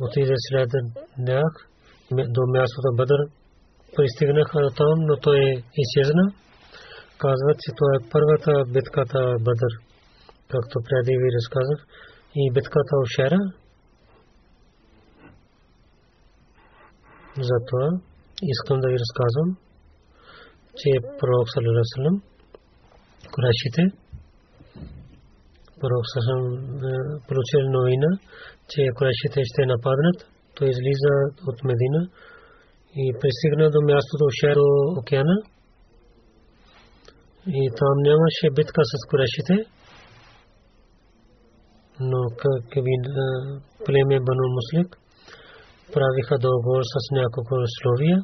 отиде 0.05 0.35
след 0.47 0.69
тях 1.27 1.51
до 2.35 2.41
мястото 2.53 2.89
Бадър. 2.99 3.21
Пристигнаха 3.95 4.59
там, 4.77 4.95
но 5.07 5.17
той 5.17 5.39
изчезна. 5.81 6.23
Казват, 7.17 7.57
че 7.63 7.69
това 7.77 7.91
е 7.95 8.09
първата 8.11 8.51
битката 8.73 9.19
Бадър, 9.47 9.73
както 10.51 10.75
преди 10.87 11.13
ви 11.21 11.27
разказах. 11.37 11.79
И 12.35 12.51
битката 12.53 12.93
Ошера. 13.03 13.39
Затова 17.49 17.87
искам 18.53 18.77
да 18.79 18.87
ви 18.87 18.97
разказвам, 19.03 19.49
че 20.79 20.89
пророк 21.19 21.47
Салалалалалалам, 21.53 22.15
Курашите, 23.33 23.83
пророк 25.79 26.05
Салалалалалам 26.11 27.21
получил 27.27 27.61
новина, 27.77 28.11
че 28.69 28.81
Курайшите 28.95 29.39
ще 29.49 29.61
нападнат, 29.65 30.17
той 30.55 30.67
излиза 30.69 31.13
от 31.49 31.63
Медина 31.63 32.01
и 32.95 33.13
пристигна 33.21 33.69
до 33.69 33.81
мястото 33.81 34.25
Шеро 34.39 34.67
океана. 34.99 35.37
И 37.47 37.69
там 37.79 37.95
нямаше 38.07 38.45
битка 38.55 38.81
с 38.83 38.93
Курайшите, 39.09 39.55
но 41.99 42.19
племе 43.85 44.19
Бану 44.25 44.45
Муслик 44.55 44.97
правиха 45.93 46.37
договор 46.37 46.83
с 46.93 46.95
няколко 47.11 47.55
условия 47.69 48.17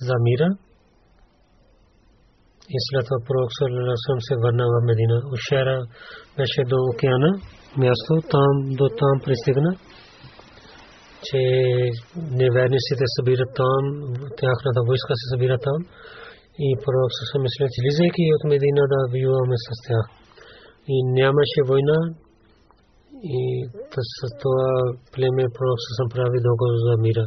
за 0.00 0.14
мира. 0.26 0.48
И 2.74 2.78
след 2.86 3.04
това 3.06 3.18
пророк 3.26 3.50
се 4.28 4.34
върна 4.44 4.64
в 4.72 4.76
Медина. 4.88 5.16
Ушера 5.34 5.86
беше 6.36 6.62
до 6.64 6.76
океана 6.94 7.30
място, 7.76 8.12
там 8.30 8.52
до 8.78 8.88
там 8.88 9.14
пристигна, 9.24 9.70
че 11.26 11.40
неверниците 12.40 13.04
събират 13.16 13.50
там, 13.62 13.82
тяхната 14.40 14.80
войска 14.88 15.12
се 15.20 15.26
събира 15.32 15.58
там 15.58 15.80
и 16.66 16.68
пророк 16.82 17.10
се 17.12 17.38
мисля, 17.44 17.66
че 17.72 17.84
лизайки 17.86 18.22
от 18.36 18.42
Медина 18.50 18.82
да 18.92 18.98
воюваме 19.12 19.56
с 19.64 19.68
тях. 19.86 20.06
И 20.94 20.96
нямаше 21.20 21.60
война 21.70 21.98
и 23.36 23.40
с 24.18 24.20
това 24.42 24.64
племе 25.12 25.44
пророк 25.56 25.80
се 25.96 26.04
прави 26.14 26.38
договор 26.48 26.76
за 26.86 26.94
мира. 27.04 27.26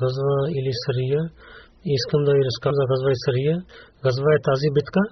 Газва 0.00 0.36
или 0.58 0.72
Сария, 0.84 1.22
искам 1.84 2.20
да 2.24 2.32
ви 2.36 2.42
разкажа 2.48 2.74
за 2.80 2.84
Газва 2.90 3.10
и 3.10 3.22
Сария. 3.24 3.56
Газва 4.04 4.30
е 4.34 4.46
тази 4.48 4.68
битка, 4.76 5.02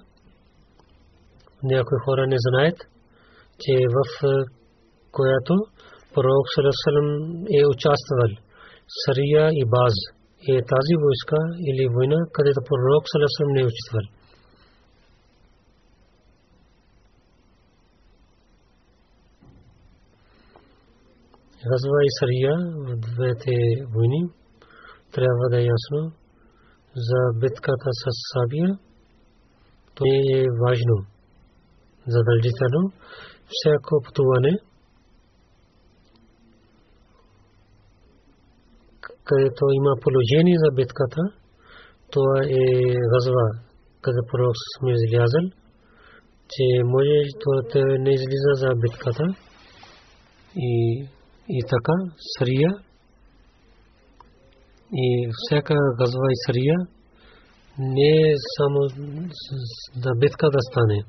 някои 1.63 1.97
хора 2.05 2.27
не 2.27 2.37
знаят, 2.39 2.77
че 3.59 3.73
в 3.95 4.21
която 5.11 5.53
пророк 6.13 6.45
Салесалам 6.55 7.09
е 7.59 7.61
участвал. 7.73 8.31
Сария 9.03 9.43
и 9.61 9.63
Баз 9.73 9.95
е 10.53 10.55
тази 10.73 10.95
войска 11.03 11.39
или 11.69 11.93
война, 11.95 12.19
където 12.35 12.59
пророк 12.69 13.03
Салесалам 13.11 13.53
не 13.53 13.61
е 13.61 13.69
участвал. 13.71 14.05
Газва 21.67 21.99
и 22.07 22.11
Сария 22.19 22.55
в 22.87 22.89
двете 23.07 23.55
войни 23.93 24.21
трябва 25.13 25.45
да 25.51 25.57
е 25.61 25.69
ясно 25.75 25.99
за 26.95 27.19
битката 27.39 27.89
с 28.01 28.05
Сабия. 28.31 28.79
То 29.95 30.03
е 30.05 30.45
важно 30.65 30.95
задължително 32.07 32.81
всяко 33.53 34.01
пътуване, 34.05 34.53
където 39.29 39.63
има 39.79 39.93
положение 40.05 40.57
за 40.63 40.69
битката, 40.79 41.21
това 42.11 42.35
е 42.61 42.63
газва, 43.11 43.45
къде 44.01 44.21
пророк 44.31 44.55
сме 44.75 44.89
излязал, 44.97 45.45
че 46.51 46.63
може 46.93 47.17
това 47.41 47.59
не 48.03 48.11
излиза 48.13 48.53
за 48.53 48.69
битката 48.83 49.25
и 50.55 51.05
И 51.57 51.61
така, 51.73 51.95
Сария 52.37 52.69
и 54.93 55.29
всяка 55.37 55.75
газва 55.99 56.27
и 56.31 56.41
Сария 56.45 56.75
не 57.79 58.11
е 58.29 58.33
само 58.57 58.79
да 60.03 60.11
битка 60.15 60.49
да 60.49 60.61
стане. 60.69 60.99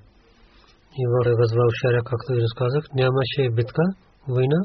И 1.01 1.03
в 1.07 1.37
газва 1.37 1.65
в 1.69 1.79
Шаря, 1.81 2.03
както 2.05 2.33
ви 2.33 2.41
разказах, 2.43 2.85
нямаше 2.95 3.55
битка, 3.57 3.83
война. 4.29 4.61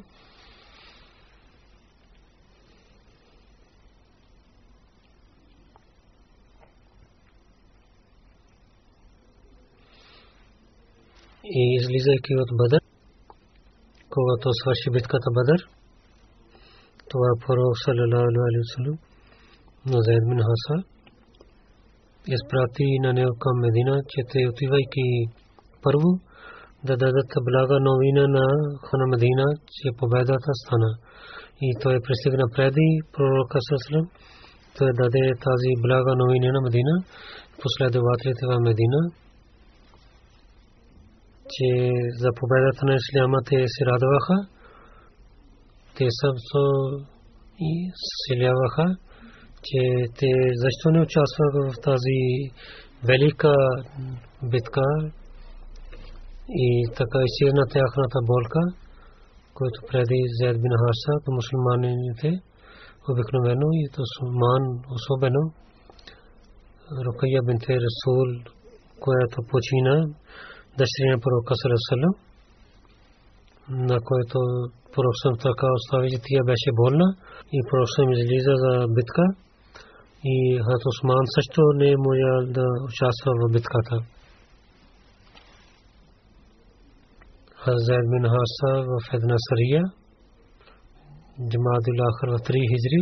И 11.60 11.64
излизайки 11.80 12.34
от 12.44 12.50
Бадър, 12.60 12.82
когато 14.14 14.50
свърши 14.62 14.88
битката 14.96 15.30
Бадър, 15.38 15.60
това 17.10 17.30
пророк 17.42 17.76
саллалаху 17.86 18.42
алейхи 18.48 18.62
васалам 18.64 18.98
на 19.92 19.98
Зайд 20.06 20.24
бин 20.30 20.40
Хаса 20.48 20.76
изпрати 22.36 22.88
на 23.06 23.10
него 23.18 23.34
към 23.44 23.56
Медина, 23.66 23.96
че 24.12 24.20
те 24.32 24.40
отивайки 24.52 25.08
първо 25.84 26.10
да 26.88 26.94
дадат 27.04 27.32
блага 27.48 27.78
новина 27.90 28.26
на 28.38 28.46
хана 28.88 29.06
Медина, 29.14 29.46
че 29.76 29.98
победата 30.00 30.52
стана. 30.62 30.92
И 31.62 31.70
той 31.82 31.96
пристигна 32.06 32.46
преди 32.56 32.88
пророка 33.14 33.58
саллалаху 33.68 34.10
той 34.78 34.90
даде 35.00 35.26
тази 35.48 35.72
блага 35.84 36.14
новина 36.22 36.50
на 36.56 36.62
Медина, 36.66 36.94
последователите 37.62 38.44
в 38.52 38.54
Медина, 38.68 39.00
че 41.54 41.70
за 42.22 42.30
победата 42.40 42.82
на 42.86 42.94
Исляма 42.96 43.40
те 43.50 43.58
се 43.74 43.82
радваха. 43.92 44.38
Те 45.98 46.08
също 46.22 46.62
и 47.60 47.92
селяваха, 48.24 48.88
че 49.68 49.82
те 50.20 50.32
защо 50.64 50.86
не 50.92 51.02
участваха 51.08 51.60
в 51.70 51.74
тази 51.88 52.20
велика 53.08 53.54
битка 54.52 54.88
и 56.50 56.68
така 56.98 57.20
изчезна 57.28 57.66
тяхната 57.76 58.20
болка, 58.32 58.62
който 59.54 59.78
преди 59.92 60.20
Зед 60.40 60.56
бин 60.62 60.74
Харса 60.82 61.14
по 61.26 61.30
мусулманите 61.38 62.30
обикновено 63.10 63.68
и 63.82 63.86
то 63.94 64.02
Суман 64.14 64.64
особено 64.96 65.42
Рукая 67.06 67.42
бинте 67.46 67.74
Расул, 67.84 68.28
която 69.00 69.38
почина 69.52 69.96
дъщеря 70.78 71.18
пророка 71.24 71.54
Салесалем, 71.62 72.14
на 73.90 73.98
който 74.10 74.38
пророк 74.94 75.16
съм 75.24 75.34
така 75.48 75.68
остави, 75.78 76.08
че 76.12 76.20
тя 76.26 76.42
беше 76.50 76.70
болна 76.80 77.08
и 77.56 77.58
пророк 77.68 77.90
съм 77.96 78.08
излиза 78.12 78.54
за 78.64 78.72
битка 78.96 79.26
и 80.34 80.36
Хат 80.66 80.84
Осман 80.92 81.26
също 81.36 81.62
не 81.80 81.88
е 81.92 82.04
можа 82.08 82.34
да 82.56 82.66
участва 82.88 83.32
в 83.42 83.44
битката. 83.56 83.96
Хазер 87.62 88.04
бин 88.12 88.26
Хаса 88.34 88.72
в 88.92 89.14
една 89.18 89.36
сария, 89.48 89.84
Джамадул 91.50 91.98
Ахр 92.08 92.28
в 92.36 92.38
3 92.48 92.54
хиджри, 92.72 93.02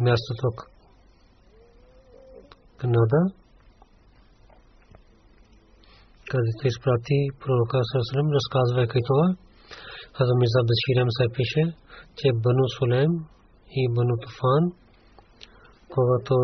мястото 0.00 0.48
Канада, 2.78 3.20
където 6.30 6.62
изпрати 6.66 7.18
пророка 7.40 7.78
Сърсалем, 7.92 8.28
разказвайки 8.38 9.00
това, 9.08 9.26
Хазам 10.16 10.38
Мирза 10.40 10.60
Баширам 10.68 11.08
се 11.16 11.24
пише, 11.36 11.62
че 12.18 12.26
Бану 12.42 12.66
Сулем 12.76 13.12
и 13.80 13.82
Бану 13.94 14.16
Туфан, 14.22 14.64
когато 15.94 16.34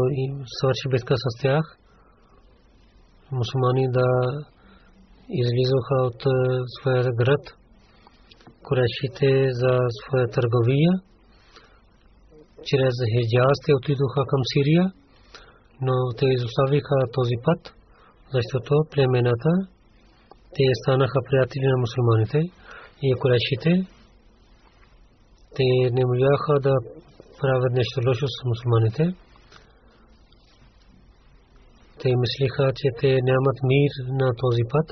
свърши 0.56 0.86
битка 0.92 1.14
с 1.24 1.26
тях, 1.42 1.64
мусулмани 3.32 3.86
да 3.98 4.08
излизаха 5.42 5.96
от 6.08 6.20
своя 6.74 7.12
град, 7.20 7.44
корешите 8.62 9.28
за 9.60 9.72
своя 9.98 10.26
търговия, 10.28 10.92
чрез 12.68 12.94
Хиджаз 13.12 13.56
те 13.66 13.74
отидоха 13.74 14.22
към 14.30 14.42
Сирия, 14.52 14.84
но 15.80 15.94
те 16.18 16.26
изоставиха 16.26 16.96
този 17.12 17.36
път, 17.44 17.74
защото 18.34 18.72
племената 18.90 19.52
те 20.54 20.64
станаха 20.82 21.18
приятели 21.28 21.66
на 21.72 21.76
мусулманите 21.82 22.40
и 23.02 23.08
курешите. 23.20 23.72
Те 25.56 25.66
не 25.96 26.02
можаха 26.10 26.54
да 26.66 26.74
правят 27.40 27.72
нещо 27.72 27.96
лошо 28.06 28.26
с 28.34 28.38
мусулманите. 28.50 29.04
Те 32.00 32.08
мислиха, 32.22 32.72
че 32.78 32.86
те 33.00 33.10
нямат 33.28 33.58
мир 33.70 33.92
на 34.20 34.28
този 34.42 34.64
път. 34.72 34.88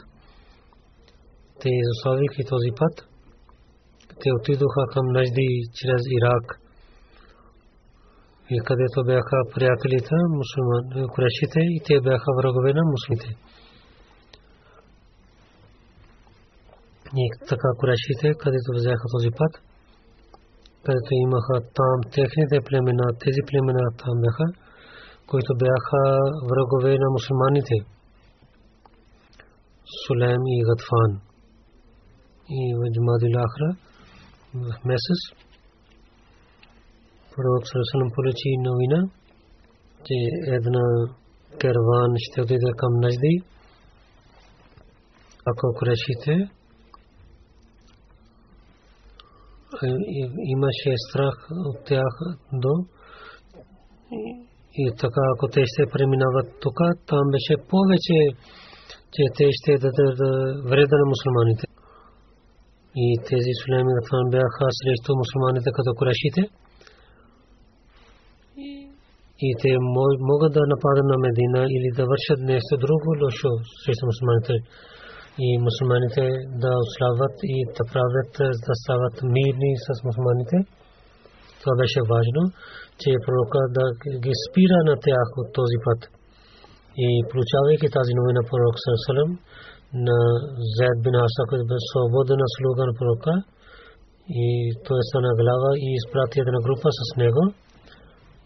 Те 1.61 1.69
изоставиха 1.81 2.43
този 2.55 2.71
път. 2.81 2.95
Те 4.21 4.29
отидоха 4.39 4.83
към 4.93 5.07
Нажди 5.07 5.49
чрез 5.79 6.03
Ирак. 6.17 6.47
И 8.55 8.57
където 8.67 8.99
бяха 9.11 9.37
приятелите, 9.55 10.17
мусулман, 10.39 11.09
курешите, 11.15 11.61
и 11.77 11.79
те 11.87 11.95
бяха 12.01 12.31
врагове 12.39 12.73
на 12.79 12.83
мусулманите. 12.93 13.31
И 17.23 17.25
така 17.49 17.69
Курешите, 17.79 18.29
където 18.43 18.69
взеха 18.75 19.05
този 19.15 19.31
път, 19.39 19.53
където 20.85 21.11
имаха 21.27 21.57
там 21.79 21.97
техните 22.17 22.57
племена, 22.67 23.07
тези 23.25 23.43
племена 23.49 23.85
там 24.03 24.15
бяха, 24.25 24.47
които 25.31 25.51
бяха 25.65 26.03
врагове 26.51 26.93
на 27.03 27.09
мусулманите. 27.17 27.77
Сулем 30.03 30.43
и 30.57 30.59
Гатфан. 30.69 31.13
И 32.59 32.61
в 32.79 32.81
Джумадил 32.93 33.35
Ахра, 33.45 33.71
в 34.55 34.85
месец, 34.85 35.21
пророк 37.41 37.65
Сарасалам 37.69 38.11
получи 38.15 38.51
новина, 38.69 39.01
че 40.07 40.17
една 40.57 40.87
карван 41.61 42.13
ще 42.19 42.43
отиде 42.43 42.71
към 42.77 42.93
Нажди, 43.03 43.35
ако 45.51 45.75
Курешите 45.79 46.35
имаше 50.55 50.93
страх 51.09 51.37
от 51.51 51.85
тях 51.85 52.15
до 52.53 52.73
и 54.83 54.85
така 55.01 55.23
ако 55.35 55.49
те 55.49 55.63
ще 55.67 55.93
преминават 55.93 56.49
тук, 56.61 56.79
там 57.07 57.25
беше 57.35 57.55
повече, 57.71 58.19
че 59.15 59.23
те 59.37 59.47
ще 59.59 59.73
дадат 59.85 60.19
вреда 60.71 60.97
на 61.01 61.07
мусулманите. 61.13 61.67
И 62.97 63.07
тези 63.29 63.53
сулеми 63.61 63.93
Гафан 63.97 64.27
бяха 64.31 64.67
срещу 64.79 65.11
мусулманите 65.21 65.71
като 65.77 65.91
курешите. 65.99 66.43
И 69.47 69.49
те 69.63 69.71
могат 70.31 70.53
да 70.57 70.63
нападат 70.73 71.07
на 71.13 71.17
Медина 71.25 71.63
или 71.77 71.89
да 71.99 72.03
вършат 72.11 72.41
нещо 72.53 72.73
друго 72.85 73.09
лошо 73.23 73.51
срещу 73.83 74.05
мусулманите 74.11 74.55
и 75.47 75.49
мусулманите 75.67 76.25
да 76.63 76.71
ослават 76.85 77.37
и 77.55 77.57
да 77.77 77.83
правят, 77.93 78.33
да 78.67 78.75
стават 78.83 79.17
мирни 79.35 79.73
с 79.85 79.89
мусулманите. 80.07 80.57
Това 81.61 81.75
беше 81.83 82.01
важно, 82.15 82.43
че 83.01 83.11
пророка 83.25 83.61
да 83.77 83.85
ги 84.25 84.35
спира 84.45 84.79
на 84.89 84.95
тях 85.07 85.29
от 85.41 85.49
този 85.59 85.79
път. 85.87 86.01
И 87.07 87.09
получавайки 87.31 87.87
тази 87.97 88.13
новина 88.19 88.43
пророк 88.51 88.77
Сърсалам 88.85 89.31
на 90.07 90.19
Зайд 90.77 90.99
бин 91.05 91.17
Аса, 91.25 91.43
който 91.49 91.65
бе 91.71 91.77
свободна 91.91 92.47
слуга 92.57 92.83
на 92.89 92.95
пророка, 92.99 93.33
и 94.45 94.47
той 94.87 95.01
стана 95.09 95.31
глава 95.41 95.71
и 95.87 95.89
изпрати 95.99 96.37
една 96.41 96.59
група 96.67 96.89
с 96.99 97.03
него. 97.23 97.43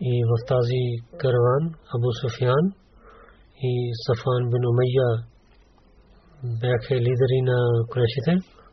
И 0.01 0.24
в 0.24 0.32
тази 0.49 0.82
караван 1.20 1.64
Абу 1.95 2.11
Суфиян 2.20 2.66
и 3.62 3.92
Сафан 4.07 4.42
бин 4.51 4.64
Умайя 4.70 5.11
бяха 6.61 6.95
лидери 6.95 7.40
на 7.51 7.59
курешите, 7.90 8.32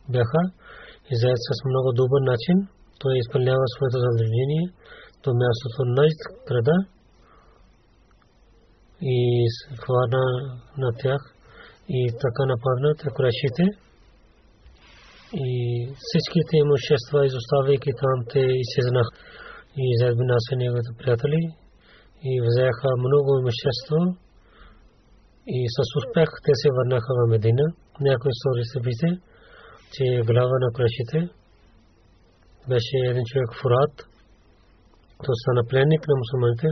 бяха 0.10 0.42
и 1.12 1.16
заед 1.22 1.38
с 1.48 1.66
много 1.66 1.92
добър 1.92 2.22
начин. 2.32 2.58
Той 3.00 3.18
изпълнява 3.18 3.66
своето 3.68 3.98
задължение 4.06 4.64
до 5.24 5.30
мястото 5.34 5.82
Найд 5.98 6.20
града 6.48 6.78
и 9.02 9.48
хвана 9.82 10.26
на 10.78 10.90
тях. 11.02 11.22
И 11.90 12.12
така 12.24 12.44
нападна 12.46 12.96
те 13.00 13.08
курешите 13.16 13.64
и 15.34 15.50
всичките 16.00 16.58
имущества 16.58 17.26
изоставяйки 17.26 17.92
там 18.02 18.18
те 18.32 18.40
изчезнаха 18.40 19.12
и 19.78 19.98
заед 20.00 20.18
бин 20.18 20.30
неговите 20.58 20.92
приятели 20.98 21.42
и 22.24 22.42
взеха 22.48 22.90
много 23.06 23.30
имущество 23.40 24.00
и 25.48 25.60
с 25.76 25.78
успех 26.00 26.30
те 26.46 26.54
се 26.62 26.70
върнаха 26.78 27.12
в 27.18 27.30
Медина. 27.32 27.66
Някои 28.08 28.32
истории 28.36 28.66
се 28.72 28.80
пише, 28.86 29.10
че 29.94 30.06
глава 30.30 30.58
на 30.64 30.70
крашите 30.76 31.20
беше 32.70 32.98
един 33.12 33.24
човек 33.30 33.50
Фурат. 33.62 33.96
Той 35.26 35.36
стана 35.42 35.64
пленник 35.70 36.04
на 36.08 36.16
мусулманите 36.22 36.68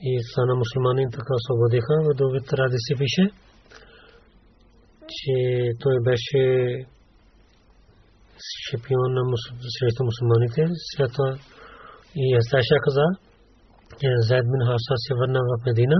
и 0.00 0.12
стана 0.30 0.54
мусулманин, 0.54 1.08
така 1.10 1.32
освободиха. 1.40 1.94
В 2.06 2.08
други 2.20 2.40
традиции 2.50 2.94
пише, 3.02 3.24
че 5.16 5.34
той 5.82 5.96
беше 6.08 6.42
шампион 8.66 9.10
на 9.14 9.22
мусулманите. 10.08 10.62
След 10.92 11.10
това 11.12 11.30
и 12.14 12.36
Асташа 12.36 12.76
каза, 12.84 13.06
че 14.00 14.08
Зайд 14.28 14.44
бин 14.50 14.62
Хаса 14.66 14.94
се 15.04 15.14
върна 15.14 15.40
в 15.48 15.66
Медина. 15.66 15.98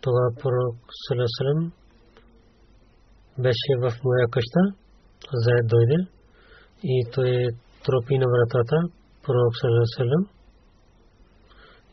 Това 0.00 0.24
пророк 0.42 0.76
Салесалем 1.04 1.72
беше 3.38 3.72
в 3.82 3.86
моя 4.04 4.26
къща. 4.30 4.62
Зайд 5.44 5.66
дойде 5.66 5.98
и 6.82 7.06
той 7.14 7.48
тропи 7.84 8.18
на 8.18 8.26
вратата. 8.32 8.76
Пророк 9.22 9.52
Салесалем 9.60 10.22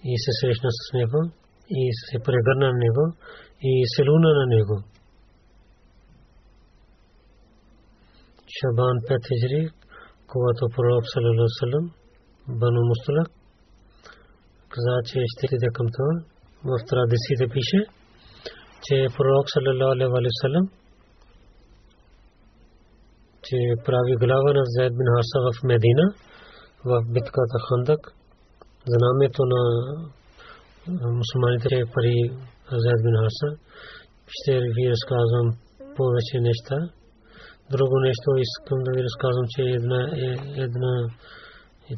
и 0.04 0.14
се 0.24 0.32
срещна 0.40 0.70
с 0.72 0.94
него 0.94 1.20
и 1.70 1.84
се 2.08 2.18
прегърна 2.26 2.68
на 2.72 2.78
него 2.86 3.04
и 3.62 3.84
се 3.88 4.02
луна 4.10 4.32
на 4.40 4.46
него. 4.56 4.84
Шабан 8.56 8.96
5 9.08 9.28
хиджри, 9.28 9.70
когато 10.34 10.64
пророк 10.76 11.04
Салесалем 11.14 11.86
Бану 12.60 12.82
Мусталак 12.90 13.30
каза, 14.74 14.94
че 15.10 15.18
ще 15.32 15.56
иде 15.56 15.70
към 15.78 15.88
това. 15.96 16.14
В 16.70 16.74
традициите 16.90 17.46
пише, 17.54 17.80
че 18.86 18.96
пророк 19.18 19.46
саллалаху 19.54 19.94
алейхи 19.94 20.14
васалам 20.14 20.66
че 23.46 23.58
прави 23.86 24.14
глава 24.24 24.52
на 24.58 24.64
Зайд 24.74 24.94
бин 24.98 25.10
Хаса 25.16 25.40
в 25.46 25.50
Медина 25.70 26.06
в 26.90 26.94
битката 27.14 27.58
Хандак. 27.68 28.02
Знамето 28.94 29.42
на 29.54 29.62
мусулманите 31.20 31.76
е 31.82 31.92
пари 31.94 32.16
Зайд 32.84 33.00
бин 33.06 33.16
Хаса. 33.22 33.50
Ще 34.36 34.54
ви 34.76 34.84
разказвам 34.94 35.48
повече 35.98 36.38
неща. 36.48 36.78
Друго 37.74 38.00
нещо 38.00 38.28
искам 38.48 38.80
да 38.86 38.92
ви 38.96 39.02
разказвам, 39.08 39.46
че 39.54 39.62
една, 39.62 40.02
е, 40.26 40.30
една 40.66 40.94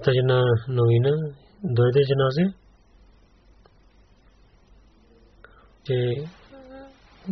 тази 0.04 0.22
новина 0.78 1.14
дойде 1.64 2.02
джаназе, 2.08 2.46
че 5.86 5.96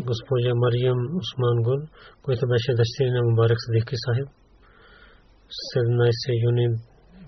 госпожа 0.07 0.51
Мариям 0.55 0.99
Усман 1.19 1.57
Гул, 1.65 1.81
която 2.23 2.47
беше 2.47 2.77
дъщеря 2.79 3.11
на 3.13 3.21
Мубарак 3.27 3.57
Садики 3.65 3.95
Сахиб, 4.03 4.29
17 5.75 6.43
юни 6.47 6.67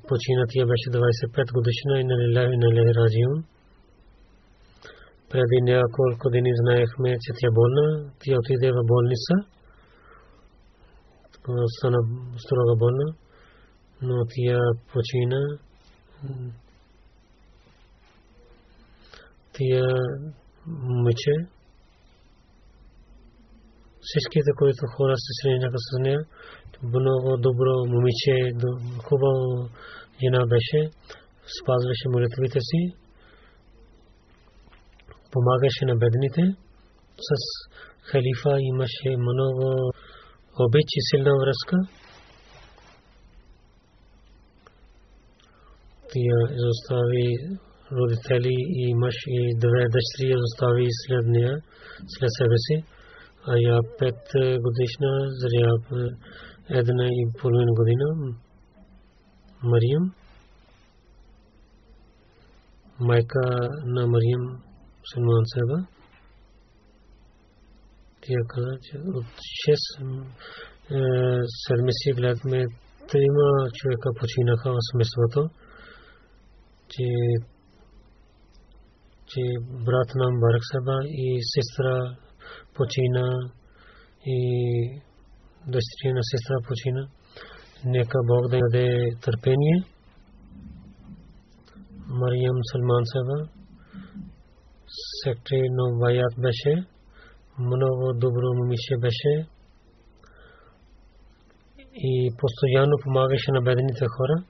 почина, 0.08 0.44
тя 0.52 0.66
беше 0.72 0.88
25 0.90 1.54
годишна 1.58 1.94
и 2.02 2.04
на 2.04 2.16
Лилах 2.24 2.50
на 2.64 2.70
Лилах. 2.76 3.44
Преди 5.32 5.58
няколко 5.74 6.26
дни 6.30 6.52
знаехме, 6.62 7.10
че 7.24 7.30
тя 7.40 7.50
болна. 7.58 7.86
Тя 8.22 8.34
отиде 8.40 8.72
в 8.72 8.80
болница. 8.92 9.34
Стана 11.78 12.00
строго 12.38 12.76
болна 12.78 13.16
но 14.02 14.26
тя 14.30 14.60
почина. 14.92 15.42
Тя 19.54 19.86
мъче. 21.04 21.32
Всичките, 24.02 24.52
които 24.58 24.88
хора 24.98 25.16
се 25.18 25.32
срещнаха 25.42 25.78
с 25.78 26.00
нея, 26.00 26.20
много 26.84 27.38
добро 27.38 27.86
момиче, 27.88 28.36
хубаво 29.04 29.70
жена 30.22 30.46
беше, 30.46 30.90
спазваше 31.60 32.10
молитвите 32.10 32.60
си, 32.62 32.82
помагаше 35.32 35.86
на 35.86 35.96
бедните. 35.96 36.42
С 37.18 37.30
халифа 38.02 38.58
имаше 38.60 39.10
много 39.18 39.92
обич 40.60 40.90
и 41.00 41.02
силна 41.10 41.34
връзка. 41.42 41.78
тия 46.16 46.40
изостави 46.58 47.28
родители 47.98 48.56
и 48.82 48.94
мъж 48.96 49.16
и 49.28 49.40
две 49.64 49.82
дъщери 49.94 50.30
изостави 50.38 50.88
след 51.04 51.26
нея, 51.36 51.56
след 52.14 52.30
себе 52.38 52.58
си. 52.66 52.76
А 53.48 53.54
я 53.58 53.80
пет 54.00 54.22
годишна, 54.66 55.12
зря 55.42 55.72
една 56.70 57.06
и 57.06 57.22
половина 57.42 57.72
година, 57.80 58.06
Мариям, 59.64 60.14
майка 63.00 63.70
на 63.86 64.08
Мариям 64.08 64.46
Сулман 65.14 65.44
Себа. 65.54 65.95
Тя 68.26 68.40
каза, 68.48 68.80
че 68.82 68.98
от 68.98 69.26
6 69.26 70.26
седмици 71.68 72.12
гледахме 72.18 72.66
трима 73.10 73.48
човека 73.74 74.10
починаха 74.20 74.72
в 74.72 74.78
семейството 74.92 75.50
че 76.90 77.08
че 79.28 79.42
брат 79.86 80.10
нам 80.16 80.40
Барак 80.40 80.64
Саба 80.72 80.98
и 81.06 81.40
сестра 81.54 82.16
почина 82.76 83.28
и 84.26 84.40
дъщеря 85.68 86.14
на 86.14 86.24
сестра 86.32 86.56
почина. 86.68 87.08
Нека 87.86 88.18
Бог 88.28 88.50
да 88.52 88.60
даде 88.60 89.10
търпение. 89.22 89.78
Мариям 92.08 92.58
Салман 92.72 93.06
Саба 93.06 93.50
сектори 95.24 95.70
на 95.70 96.00
Ваят 96.00 96.34
беше. 96.38 96.88
Много 97.60 98.14
добро 98.14 98.54
момиче 98.54 98.98
беше. 98.98 99.48
И 101.96 102.32
постоянно 102.38 102.98
помагаше 103.04 103.52
на 103.52 103.62
бедните 103.62 104.06
хора. 104.18 104.44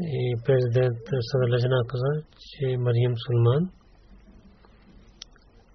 и 0.00 0.34
президент 0.46 1.04
Садалажана 1.30 1.84
каза, 1.90 2.12
че 2.50 2.76
Мариям 2.84 3.14
Сулман 3.24 3.62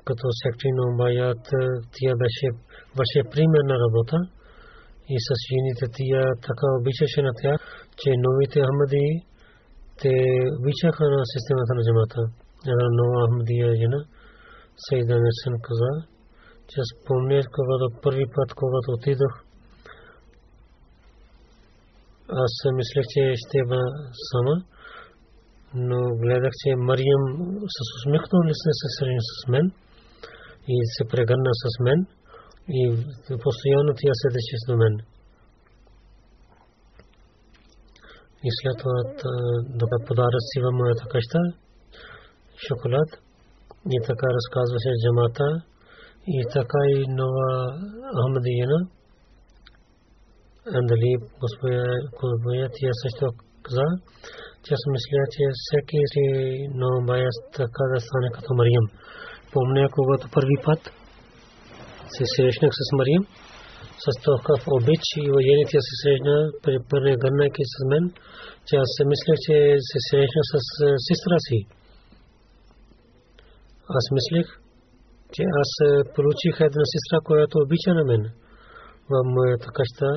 като 0.06 0.26
сектори 0.42 0.72
на 0.78 0.84
Умбаят 0.90 1.44
тя 1.96 2.12
беше 2.24 2.48
върши 2.98 3.22
примерна 3.34 3.76
работа 3.86 4.18
и 5.14 5.16
с 5.28 5.30
жените 5.48 5.86
тя 5.98 6.24
така 6.48 6.66
обичаше 6.80 7.22
на 7.28 7.34
тях, 7.42 7.60
че 8.00 8.10
новите 8.26 8.58
Ахмади 8.66 9.08
те 10.02 10.14
обичаха 10.58 11.04
на 11.16 11.22
системата 11.34 11.72
на 11.78 11.82
джамата. 11.86 12.22
Нова 12.68 13.28
Ахмадия 13.28 13.76
жена, 13.76 14.06
Сайда 14.78 15.16
Несен 15.20 15.56
каза, 15.62 15.92
че 16.68 16.82
спомня, 16.92 17.42
когато 17.56 18.02
първи 18.02 18.26
път, 18.36 18.54
когато 18.54 18.92
отидох 18.92 19.50
аз 22.30 22.54
мислех, 22.80 23.06
че 23.14 23.22
ще 23.42 23.58
бъда 23.70 23.90
сама, 24.30 24.56
но 25.74 26.00
гледах, 26.22 26.54
че 26.62 26.76
Мариям 26.88 27.24
с 27.76 27.78
усмихнал 27.98 28.42
ли 28.48 28.54
се 28.62 28.72
срещна 28.96 29.24
с 29.40 29.48
мен 29.54 29.66
и 30.68 30.76
се 30.96 31.04
прегърна 31.12 31.52
с 31.64 31.66
мен 31.86 32.00
и 32.80 32.82
постоянно 33.44 33.92
тя 34.00 34.14
седеше 34.22 34.58
с 34.66 34.68
мен. 34.82 34.94
И 38.48 38.50
след 38.58 38.76
това 38.82 38.98
да 39.80 39.86
подарък 40.08 40.44
си 40.50 40.58
в 40.62 40.72
моята 40.72 41.06
къща 41.12 41.40
шоколад 42.68 43.10
и 43.96 43.98
така 44.08 44.28
разказваше 44.38 44.92
джамата 45.02 45.48
и 46.28 46.40
така 46.54 46.82
и 46.96 47.00
нова 47.20 47.50
Ахмадиена 48.18 48.80
дали 50.90 51.12
господа 51.42 52.70
тия 52.76 52.92
също 53.02 53.26
каза, 53.66 53.88
че 54.64 54.70
аз 54.78 54.84
мисля, 54.96 55.22
че 55.34 55.44
всеки 55.62 56.00
си 56.14 56.26
но 56.80 56.90
бая 57.08 57.30
така 57.60 57.84
да 57.94 58.00
стане 58.06 58.30
като 58.36 58.50
Мариям. 58.60 58.88
Помня, 59.54 59.84
когато 59.96 60.26
първи 60.36 60.58
път 60.66 60.82
се 62.16 62.24
срещнах 62.36 62.72
с 62.80 62.82
Мариям, 62.98 63.24
с 64.04 64.06
такъв 64.26 64.62
обич 64.76 65.04
и 65.24 65.32
военни 65.34 65.66
тя 65.70 65.82
се 65.88 65.94
срещна, 66.02 66.36
пърне 66.90 67.22
гърнайки 67.24 67.64
с 67.74 67.76
мен, 67.92 68.04
че 68.68 68.74
аз 68.84 68.90
се 68.96 69.04
мислех, 69.12 69.38
че 69.46 69.56
се 69.90 69.98
срещна 70.10 70.44
с 70.52 70.56
сестра 71.08 71.38
си. 71.48 71.60
Аз 73.98 74.06
мислех, 74.18 74.48
че 75.34 75.44
аз 75.62 75.72
получих 76.16 76.56
една 76.68 76.84
сестра, 76.94 77.18
която 77.28 77.54
обича 77.64 77.92
на 78.00 78.04
мен. 78.10 78.24
В 79.12 79.14
моята 79.36 79.68
къща 79.78 80.10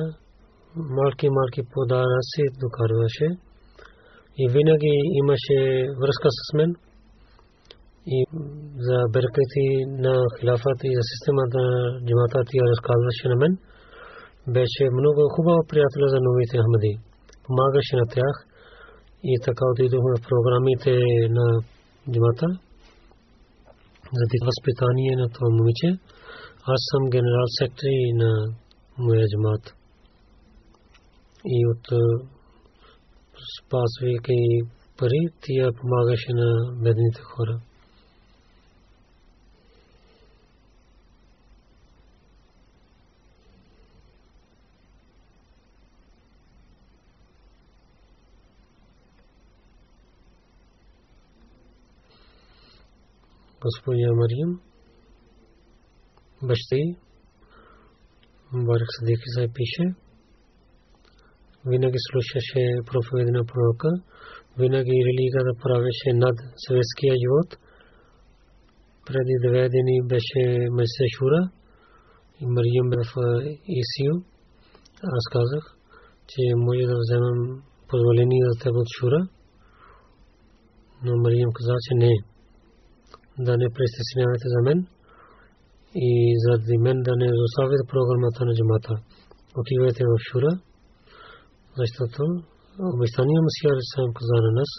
малки 0.75 1.27
малки 1.37 1.61
подаръци 1.73 2.43
докарваше. 2.63 3.27
И 4.41 4.43
винаги 4.55 4.95
имаше 5.21 5.57
връзка 6.01 6.27
с 6.37 6.53
мен. 6.57 6.71
И 8.15 8.17
за 8.87 8.97
беркати 9.13 9.67
на 10.05 10.13
хилафат 10.39 10.79
и 10.89 10.91
за 10.97 11.03
системата 11.11 11.59
на 11.69 11.75
джамата 12.05 12.39
тя 12.49 12.63
разказваше 12.73 13.25
на 13.31 13.35
мен. 13.41 13.53
Беше 14.55 14.83
много 14.99 15.21
хубава 15.35 15.61
приятел 15.69 16.03
за 16.13 16.19
новите 16.27 16.55
Ахмади. 16.61 16.93
Помагаше 17.45 17.95
на 18.01 18.05
тях. 18.13 18.35
И 19.31 19.33
така 19.45 19.63
отидохме 19.71 20.13
в 20.17 20.25
програмите 20.29 20.93
на 21.37 21.45
джамата 22.11 22.47
за 24.17 24.25
възпитание 24.45 25.15
на 25.15 25.29
това 25.29 25.49
момиче. 25.49 25.89
Аз 26.73 26.81
съм 26.91 27.09
генерал 27.09 27.45
сектори 27.59 28.11
на 28.13 28.31
моя 28.97 29.25
джамат. 29.27 29.63
И 31.45 31.67
от 31.71 31.85
спасвайки 33.59 34.39
пари, 34.97 35.21
тя 35.41 35.71
помагаше 35.81 36.31
на 36.33 36.49
бедните 36.83 37.21
хора. 37.21 37.59
Госпожа 53.63 54.09
Мариям, 54.19 54.51
баща 56.43 56.75
й, 56.75 56.95
Барак 58.53 58.87
Садики 58.95 59.29
се 59.35 59.47
пише, 59.55 59.85
винаги 61.65 61.99
слушаше 62.07 62.63
проповеди 62.89 63.31
на 63.31 63.43
пророка, 63.45 63.89
винаги 64.59 65.05
религията 65.07 65.53
правеше 65.63 66.09
над 66.13 66.37
светския 66.63 67.13
живот. 67.23 67.49
Преди 69.05 69.35
две 69.47 69.69
дни 69.69 69.97
беше 70.11 70.41
Месе 70.77 71.05
Шура 71.15 71.41
и 72.41 72.45
Мариям 72.45 72.87
в 72.89 73.11
Исио. 73.81 74.13
Аз 75.17 75.23
казах, 75.31 75.63
че 76.27 76.41
може 76.55 76.85
да 76.91 76.97
вземам 77.03 77.63
позволение 77.89 78.43
за 78.49 78.63
теб 78.63 78.73
от 78.75 78.87
Шура. 78.99 79.27
Но 81.03 81.11
Мариям 81.23 81.51
каза, 81.53 81.75
че 81.85 81.95
не 81.95 82.13
да 83.39 83.57
не 83.57 83.67
престеснявате 83.75 84.47
за 84.53 84.61
мен 84.67 84.87
и 85.95 86.09
заради 86.43 86.77
мен 86.77 86.97
да 87.07 87.15
не 87.15 87.25
изоставите 87.25 87.91
програмата 87.93 88.45
на 88.45 88.53
джамата. 88.55 88.93
Отивайте 89.61 90.03
в 90.05 90.13
Шура, 90.27 90.51
защото 91.77 92.21
обещания 92.93 93.41
Масия 93.41 93.75
сам 93.93 94.13
каза 94.13 94.37
на 94.45 94.51
нас, 94.59 94.71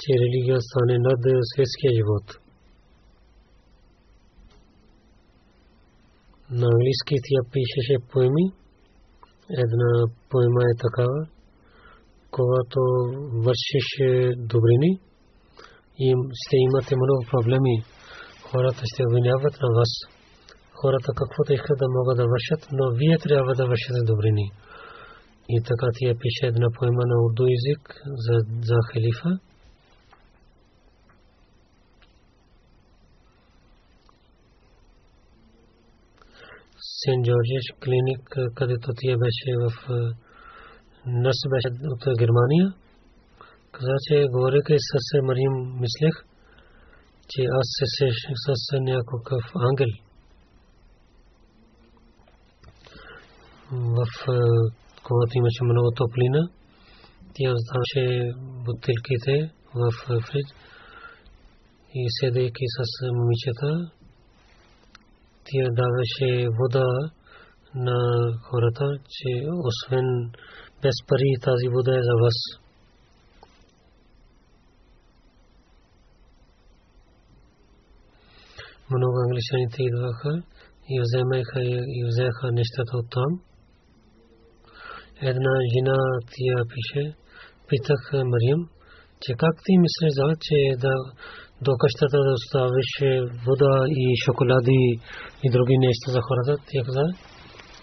че 0.00 0.10
религия 0.22 0.58
стане 0.60 0.98
над 0.98 1.20
светския 1.54 1.92
живот. 1.98 2.26
На 6.50 6.66
английски 6.74 7.14
тя 7.26 7.40
пишеше 7.52 7.96
поеми. 8.12 8.46
Една 9.64 9.90
поема 10.30 10.62
е 10.72 10.80
такава, 10.84 11.20
когато 12.30 12.80
вършиш 13.44 13.88
добрини, 14.36 15.00
и 16.06 16.08
ще 16.42 16.56
имате 16.66 16.92
много 16.96 17.22
проблеми. 17.32 17.74
Хората 18.50 18.82
ще 18.90 19.06
обвиняват 19.08 19.54
на 19.62 19.68
вас. 19.78 19.92
Хората 20.80 21.10
каквото 21.20 21.52
искат 21.52 21.78
да 21.78 21.88
могат 21.96 22.16
да 22.16 22.26
вършат, 22.32 22.62
но 22.72 22.84
вие 22.98 23.16
трябва 23.18 23.52
да 23.54 23.66
вършите 23.66 24.00
добрини. 24.10 24.46
И 25.48 25.56
така 25.68 25.86
тия 25.96 26.14
пише 26.22 26.44
една 26.46 26.68
поема 26.78 27.02
на 27.10 27.16
урду 27.24 27.44
език 27.56 27.82
за, 28.24 28.36
за 28.68 28.76
халифа. 28.92 29.30
Сен 37.00 37.18
Джорджиш 37.24 37.66
клиник, 37.84 38.22
където 38.54 38.88
тия 39.00 39.16
беше 39.24 39.50
в 39.62 39.72
Нърс 41.06 41.40
беше 41.52 41.68
от 41.94 42.18
Германия 42.18 42.66
каза, 43.72 43.96
че 44.06 44.26
говорейки 44.34 44.76
с 44.78 45.22
Марим, 45.22 45.54
мислех, 45.82 46.14
че 47.30 47.42
аз 47.58 47.66
се 47.76 47.86
срещах 47.96 48.36
с 48.46 48.50
някакъв 48.90 49.42
ангел. 49.68 49.92
В 53.72 54.06
когато 55.02 55.38
имаше 55.38 55.64
много 55.64 55.90
топлина, 55.96 56.48
тя 57.34 57.52
оставаше 57.52 58.04
бутилките 58.64 59.34
в 59.74 59.90
фриж 60.26 60.48
и 61.94 62.06
седейки 62.20 62.64
с 62.76 62.80
момичета, 63.18 63.90
тя 65.44 65.64
даваше 65.80 66.48
вода 66.58 66.88
на 67.74 67.98
хората, 68.42 68.86
че 69.08 69.30
освен 69.68 70.06
без 70.82 70.94
пари 71.08 71.32
тази 71.42 71.68
вода 71.68 71.92
е 71.98 72.02
за 72.02 72.14
вас. 72.22 72.59
Много 78.96 79.16
англичаните 79.24 79.78
идваха 79.88 80.32
и 80.92 80.94
вземаха 81.04 81.60
и 81.96 82.00
взеха 82.10 82.46
нещата 82.60 82.92
от 83.00 83.06
там. 83.16 83.32
Една 85.30 85.54
жена 85.72 85.98
тия 86.32 86.58
пише, 86.70 87.02
питах 87.68 88.02
Мариям, 88.12 88.62
че 89.22 89.30
как 89.42 89.54
ти 89.64 89.72
мислиш 89.84 90.12
за 90.18 90.26
че 90.46 90.58
да 90.84 90.94
до 91.66 91.72
къщата 91.80 92.18
да 92.26 92.32
оставиш 92.40 92.90
вода 93.46 93.74
и 94.02 94.04
шоколади 94.24 94.82
и 95.44 95.46
други 95.54 95.76
неща 95.78 96.08
за 96.16 96.20
хората. 96.26 96.54
Тя 96.68 96.80
каза, 96.86 97.06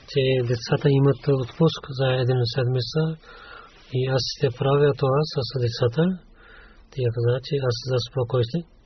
че 0.09 0.21
децата 0.49 0.87
имат 0.99 1.21
отпуск 1.43 1.81
за 1.99 2.07
един 2.23 2.39
седмица 2.55 3.01
и 3.97 3.99
аз 4.15 4.23
ще 4.33 4.47
правя 4.59 4.89
това 5.01 5.19
с 5.33 5.37
децата. 5.65 6.03
Тя 6.91 7.07
каза, 7.15 7.33
че 7.45 7.53
аз 7.69 7.75
за 7.91 7.97
спокойствие 8.09 8.76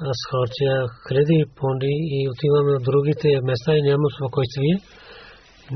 аз 0.00 0.18
харча 0.30 0.72
хиляди 1.04 1.44
понди 1.56 1.94
и 2.16 2.28
отиваме 2.32 2.72
в 2.78 2.86
другите 2.88 3.28
места 3.42 3.76
и 3.76 3.82
няма 3.82 4.06
спокойствие. 4.16 4.74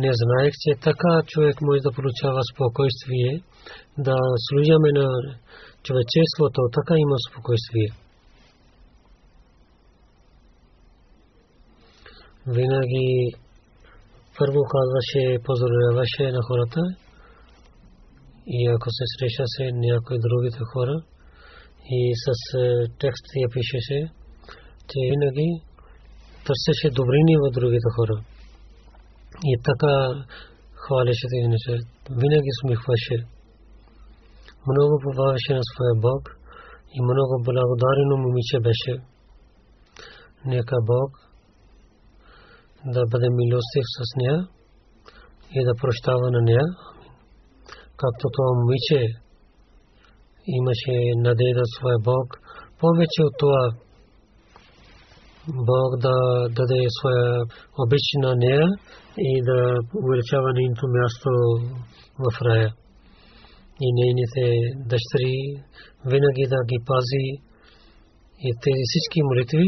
Не 0.02 0.10
знаех, 0.22 0.52
че 0.62 0.70
така 0.86 1.12
човек 1.26 1.56
може 1.60 1.80
да 1.80 1.96
получава 1.98 2.40
спокойствие, 2.52 3.30
да 3.98 4.16
служаме 4.46 4.90
на 5.00 5.06
човечеството, 5.84 6.60
така 6.76 6.94
има 7.04 7.16
спокойствие. 7.28 7.88
Винаги 12.46 13.08
първо 14.38 14.60
казваше, 14.74 15.42
поздравяваше 15.46 16.24
на 16.36 16.42
хората 16.48 16.80
и 18.46 18.68
ако 18.74 18.88
се 18.96 19.04
срещаше 19.14 19.64
някои 19.88 20.18
другите 20.26 20.62
хора, 20.72 20.96
и 21.98 22.00
с 22.24 22.26
текст 23.02 23.24
я 23.44 23.48
пишеше, 23.54 23.98
че 24.88 24.98
винаги 25.10 25.48
търсеше 26.46 26.88
добрини 26.98 27.34
в 27.42 27.50
другите 27.56 27.88
хора. 27.96 28.16
И 29.50 29.52
така 29.68 29.94
хвалеше 30.82 31.26
неща. 31.52 31.74
Винаги 32.10 32.52
смихваше. 32.60 33.16
Много 34.70 34.94
поваваше 35.04 35.52
на 35.58 35.64
своя 35.70 35.94
Бог 36.06 36.22
и 36.96 36.98
много 37.02 37.34
благодарено 37.46 38.14
момиче 38.24 38.58
беше. 38.68 38.94
Нека 40.44 40.76
Бог 40.82 41.10
да 42.84 43.02
бъде 43.10 43.28
милостив 43.30 43.86
с 43.98 44.00
нея 44.16 44.38
и 45.56 45.64
да 45.64 45.72
прощава 45.80 46.30
на 46.30 46.40
нея. 46.48 46.66
Както 48.02 48.24
това 48.34 48.50
момиче 48.60 48.98
имаше 50.46 50.94
надежда 51.16 51.62
своя 51.76 51.98
Бог. 52.04 52.26
Повече 52.80 53.20
от 53.22 53.34
това 53.38 53.70
Бог 55.48 55.90
да 56.06 56.14
даде 56.56 56.80
своя 56.98 57.42
обич 57.78 58.06
на 58.24 58.34
нея 58.36 58.66
и 59.18 59.42
да 59.42 59.58
увеличава 60.02 60.52
нейното 60.52 60.86
място 60.96 61.30
в 62.24 62.42
рая. 62.42 62.70
И 63.84 63.86
нейните 63.98 64.44
дъщери 64.90 65.36
винаги 66.06 66.44
да 66.52 66.58
ги 66.70 66.78
пази 66.86 67.26
и 68.46 68.48
тези 68.64 68.82
всички 68.90 69.20
молитви, 69.22 69.66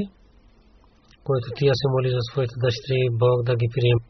които 1.25 1.47
тя 1.57 1.73
се 1.81 1.87
моли 1.95 2.11
за 2.11 2.23
своите 2.31 2.55
дъщери, 2.65 3.17
Бог 3.23 3.39
да 3.49 3.55
ги 3.61 3.69
приеме 3.75 4.05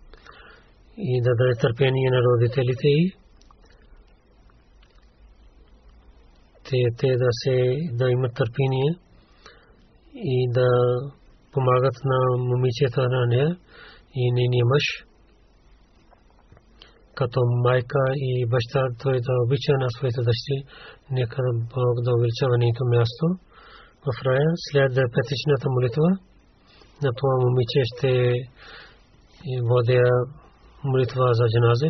и 1.11 1.15
да 1.27 1.31
даде 1.39 1.55
търпение 1.61 2.09
на 2.11 2.21
родителите 2.27 2.89
й 2.89 3.22
те, 6.99 7.09
да, 7.23 7.31
се, 7.43 7.55
да 7.93 8.11
имат 8.11 8.35
търпение 8.35 8.91
и 10.15 10.49
да 10.51 10.69
помагат 11.53 11.97
на 12.05 12.19
момичета 12.39 13.03
на 13.09 13.27
нея 13.27 13.57
и 14.15 14.33
нейния 14.33 14.65
мъж. 14.65 14.85
Като 17.15 17.41
майка 17.65 18.03
и 18.15 18.47
баща 18.47 18.81
той 19.03 19.21
да 19.27 19.33
обича 19.45 19.73
на 19.73 19.89
своите 19.97 20.21
дъщери, 20.29 20.61
нека 21.11 21.43
Бог 21.75 21.95
да 22.05 22.11
увеличава 22.17 22.59
нейното 22.59 22.85
място 22.95 23.27
в 24.05 24.09
рая. 24.27 24.49
След 24.71 24.93
петичната 25.15 25.67
молитва 25.77 26.09
на 27.05 27.11
това 27.19 27.35
момиче 27.45 27.81
ще 27.93 28.13
водя 29.71 30.05
молитва 30.85 31.27
за 31.39 31.45
джаназе. 31.53 31.89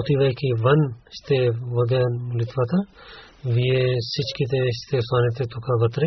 Отивайки 0.00 0.48
вън 0.64 0.80
ще 1.10 1.50
водя 1.74 2.02
молитвата. 2.32 2.76
Вие 3.46 3.96
всичките 4.00 4.56
ще 4.72 4.98
останете 4.98 5.46
тук 5.46 5.64
вътре. 5.80 6.06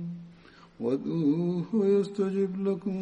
وادعوه 0.81 1.65
يستجب 1.73 2.67
لكم 2.67 3.01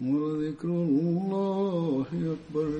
ولذكر 0.00 0.68
الله 0.68 2.06
أكبر 2.12 2.70